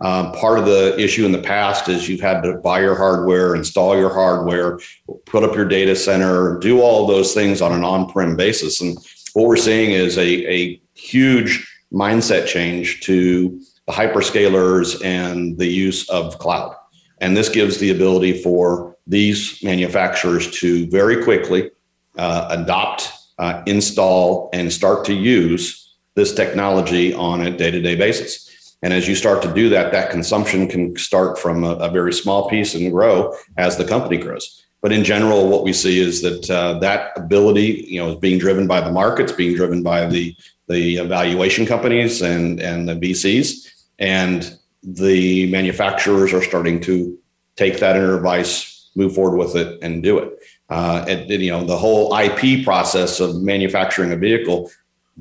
Um, 0.01 0.33
part 0.33 0.59
of 0.59 0.65
the 0.65 0.97
issue 0.99 1.25
in 1.25 1.31
the 1.31 1.41
past 1.41 1.87
is 1.87 2.09
you've 2.09 2.19
had 2.19 2.41
to 2.43 2.55
buy 2.55 2.81
your 2.81 2.95
hardware, 2.95 3.55
install 3.55 3.97
your 3.97 4.13
hardware, 4.13 4.79
put 5.25 5.43
up 5.43 5.55
your 5.55 5.65
data 5.65 5.95
center, 5.95 6.59
do 6.59 6.81
all 6.81 7.07
those 7.07 7.33
things 7.33 7.61
on 7.61 7.71
an 7.71 7.83
on-prem 7.83 8.35
basis. 8.35 8.81
And 8.81 8.97
what 9.33 9.47
we're 9.47 9.55
seeing 9.55 9.91
is 9.91 10.17
a, 10.17 10.51
a 10.51 10.81
huge 10.95 11.65
mindset 11.93 12.47
change 12.47 13.01
to 13.01 13.61
the 13.87 13.93
hyperscalers 13.93 15.03
and 15.03 15.57
the 15.57 15.67
use 15.67 16.09
of 16.09 16.39
cloud. 16.39 16.75
And 17.19 17.37
this 17.37 17.49
gives 17.49 17.77
the 17.77 17.91
ability 17.91 18.41
for 18.41 18.97
these 19.07 19.63
manufacturers 19.63 20.51
to 20.59 20.87
very 20.87 21.23
quickly 21.23 21.71
uh, 22.17 22.47
adopt, 22.49 23.11
uh, 23.37 23.61
install, 23.65 24.49
and 24.53 24.71
start 24.71 25.05
to 25.05 25.13
use 25.13 25.93
this 26.15 26.33
technology 26.33 27.13
on 27.13 27.41
a 27.41 27.51
day 27.55 27.71
to 27.71 27.81
day 27.81 27.95
basis. 27.95 28.75
And 28.81 28.93
as 28.93 29.07
you 29.07 29.15
start 29.15 29.41
to 29.43 29.53
do 29.53 29.69
that, 29.69 29.91
that 29.93 30.11
consumption 30.11 30.67
can 30.67 30.95
start 30.97 31.39
from 31.39 31.63
a, 31.63 31.71
a 31.75 31.89
very 31.89 32.13
small 32.13 32.49
piece 32.49 32.75
and 32.75 32.91
grow 32.91 33.35
as 33.57 33.77
the 33.77 33.85
company 33.85 34.17
grows. 34.17 34.63
But 34.81 34.91
in 34.91 35.03
general, 35.03 35.49
what 35.49 35.63
we 35.63 35.73
see 35.73 35.99
is 35.99 36.21
that 36.21 36.49
uh, 36.49 36.77
that 36.79 37.13
ability, 37.17 37.85
you 37.87 37.99
know, 37.99 38.11
is 38.11 38.17
being 38.17 38.37
driven 38.37 38.67
by 38.67 38.81
the 38.81 38.91
markets, 38.91 39.31
being 39.31 39.55
driven 39.55 39.81
by 39.81 40.05
the 40.05 40.35
the 40.67 40.97
evaluation 40.97 41.65
companies 41.65 42.21
and 42.21 42.59
and 42.59 42.87
the 42.87 42.95
VCs, 42.95 43.67
and 43.97 44.57
the 44.83 45.49
manufacturers 45.51 46.33
are 46.33 46.43
starting 46.43 46.79
to 46.81 47.17
take 47.55 47.79
that 47.79 47.95
advice, 47.95 48.91
move 48.95 49.15
forward 49.15 49.37
with 49.37 49.55
it, 49.55 49.79
and 49.81 50.03
do 50.03 50.19
it. 50.19 50.37
Uh, 50.69 51.05
and, 51.07 51.29
you 51.29 51.51
know, 51.51 51.63
the 51.63 51.77
whole 51.77 52.15
IP 52.17 52.63
process 52.63 53.19
of 53.19 53.41
manufacturing 53.41 54.11
a 54.11 54.15
vehicle 54.15 54.71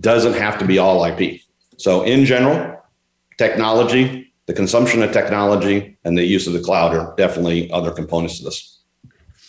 doesn't 0.01 0.35
have 0.35 0.59
to 0.59 0.65
be 0.65 0.79
all 0.79 1.05
IP. 1.05 1.41
So 1.77 2.03
in 2.03 2.25
general, 2.25 2.83
technology, 3.39 4.33
the 4.47 4.53
consumption 4.53 5.03
of 5.03 5.13
technology, 5.13 5.97
and 6.05 6.17
the 6.17 6.25
use 6.25 6.47
of 6.47 6.53
the 6.53 6.61
cloud 6.61 6.95
are 6.95 7.15
definitely 7.17 7.71
other 7.71 7.91
components 7.91 8.39
of 8.39 8.47
this. 8.47 8.74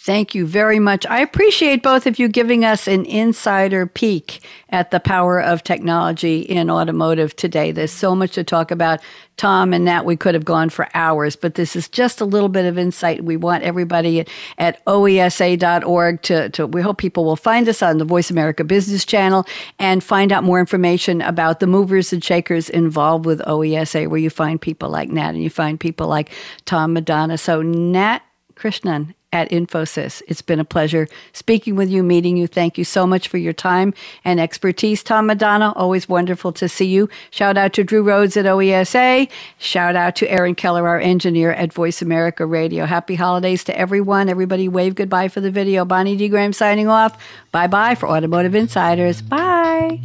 Thank 0.05 0.35
you 0.35 0.45
very 0.45 0.77
much. 0.77 1.03
I 1.07 1.21
appreciate 1.21 1.81
both 1.81 2.05
of 2.05 2.19
you 2.19 2.27
giving 2.27 2.63
us 2.63 2.87
an 2.87 3.05
insider 3.05 3.87
peek 3.87 4.39
at 4.69 4.91
the 4.91 4.99
power 4.99 5.41
of 5.41 5.63
technology 5.63 6.41
in 6.41 6.69
automotive 6.69 7.35
today. 7.35 7.71
There's 7.71 7.91
so 7.91 8.13
much 8.13 8.33
to 8.33 8.43
talk 8.43 8.69
about. 8.69 8.99
Tom 9.37 9.73
and 9.73 9.85
Nat, 9.85 10.05
we 10.05 10.15
could 10.15 10.35
have 10.35 10.45
gone 10.45 10.69
for 10.69 10.87
hours, 10.93 11.35
but 11.35 11.55
this 11.55 11.75
is 11.75 11.89
just 11.89 12.21
a 12.21 12.25
little 12.25 12.49
bit 12.49 12.65
of 12.65 12.77
insight. 12.77 13.25
We 13.25 13.35
want 13.35 13.63
everybody 13.63 14.27
at, 14.59 14.85
oesa.org 14.85 16.21
to, 16.21 16.49
to, 16.49 16.67
we 16.67 16.83
hope 16.83 16.99
people 16.99 17.25
will 17.25 17.35
find 17.35 17.67
us 17.67 17.81
on 17.81 17.97
the 17.97 18.05
Voice 18.05 18.29
America 18.29 18.63
Business 18.63 19.05
Channel 19.05 19.43
and 19.79 20.03
find 20.03 20.31
out 20.31 20.43
more 20.43 20.59
information 20.59 21.23
about 21.23 21.59
the 21.59 21.67
movers 21.67 22.13
and 22.13 22.23
shakers 22.23 22.69
involved 22.69 23.25
with 23.25 23.39
OESA, 23.39 24.07
where 24.07 24.19
you 24.19 24.29
find 24.29 24.61
people 24.61 24.87
like 24.87 25.09
Nat 25.09 25.29
and 25.29 25.41
you 25.41 25.49
find 25.49 25.79
people 25.79 26.05
like 26.05 26.29
Tom 26.65 26.93
Madonna. 26.93 27.39
So, 27.39 27.63
Nat 27.63 28.21
Krishnan, 28.55 29.15
at 29.35 29.51
Infosys. 29.51 30.21
It's 30.29 30.41
been 30.41 30.61
a 30.61 30.65
pleasure 30.65 31.09
speaking 31.33 31.75
with 31.75 31.89
you, 31.89 32.03
meeting 32.03 32.37
you. 32.37 32.47
Thank 32.47 32.77
you 32.77 32.85
so 32.85 33.05
much 33.05 33.27
for 33.27 33.37
your 33.37 33.51
time 33.51 33.93
and 34.23 34.39
expertise. 34.39 35.03
Tom 35.03 35.25
Madonna, 35.25 35.73
always 35.75 36.07
wonderful 36.07 36.53
to 36.53 36.69
see 36.69 36.85
you. 36.85 37.09
Shout 37.31 37.57
out 37.57 37.73
to 37.73 37.83
Drew 37.83 38.01
Rhodes 38.01 38.37
at 38.37 38.45
OESA. 38.45 39.29
Shout 39.57 39.97
out 39.97 40.15
to 40.15 40.31
Aaron 40.31 40.55
Keller, 40.55 40.87
our 40.87 41.01
engineer 41.01 41.51
at 41.51 41.73
Voice 41.73 42.01
America 42.01 42.45
Radio. 42.45 42.85
Happy 42.85 43.15
holidays 43.15 43.65
to 43.65 43.77
everyone. 43.77 44.29
Everybody 44.29 44.69
wave 44.69 44.95
goodbye 44.95 45.27
for 45.27 45.41
the 45.41 45.51
video. 45.51 45.83
Bonnie 45.83 46.15
D. 46.15 46.29
Graham 46.29 46.53
signing 46.53 46.87
off. 46.87 47.21
Bye 47.51 47.67
bye 47.67 47.95
for 47.95 48.07
Automotive 48.07 48.55
Insiders. 48.55 49.21
Bye. 49.21 49.99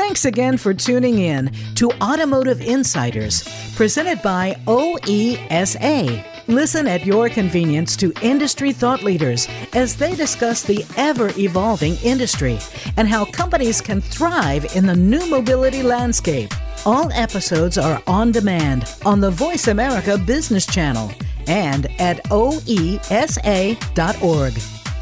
Thanks 0.00 0.24
again 0.24 0.56
for 0.56 0.72
tuning 0.72 1.18
in 1.18 1.52
to 1.74 1.90
Automotive 2.00 2.62
Insiders, 2.62 3.44
presented 3.76 4.22
by 4.22 4.56
OESA. 4.66 6.24
Listen 6.48 6.88
at 6.88 7.04
your 7.04 7.28
convenience 7.28 7.98
to 7.98 8.10
industry 8.22 8.72
thought 8.72 9.02
leaders 9.02 9.46
as 9.74 9.96
they 9.96 10.14
discuss 10.16 10.62
the 10.62 10.86
ever 10.96 11.30
evolving 11.38 11.96
industry 11.96 12.58
and 12.96 13.08
how 13.08 13.26
companies 13.26 13.82
can 13.82 14.00
thrive 14.00 14.74
in 14.74 14.86
the 14.86 14.96
new 14.96 15.24
mobility 15.26 15.82
landscape. 15.82 16.50
All 16.86 17.12
episodes 17.12 17.76
are 17.76 18.02
on 18.06 18.32
demand 18.32 18.90
on 19.04 19.20
the 19.20 19.30
Voice 19.30 19.68
America 19.68 20.16
Business 20.16 20.64
Channel 20.64 21.12
and 21.46 21.88
at 22.00 22.24
oesa.org. 22.30 22.80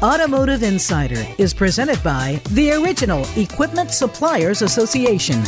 Automotive 0.01 0.63
Insider 0.63 1.27
is 1.37 1.53
presented 1.53 2.01
by 2.01 2.41
the 2.51 2.71
Original 2.71 3.25
Equipment 3.35 3.91
Suppliers 3.91 4.61
Association. 4.61 5.43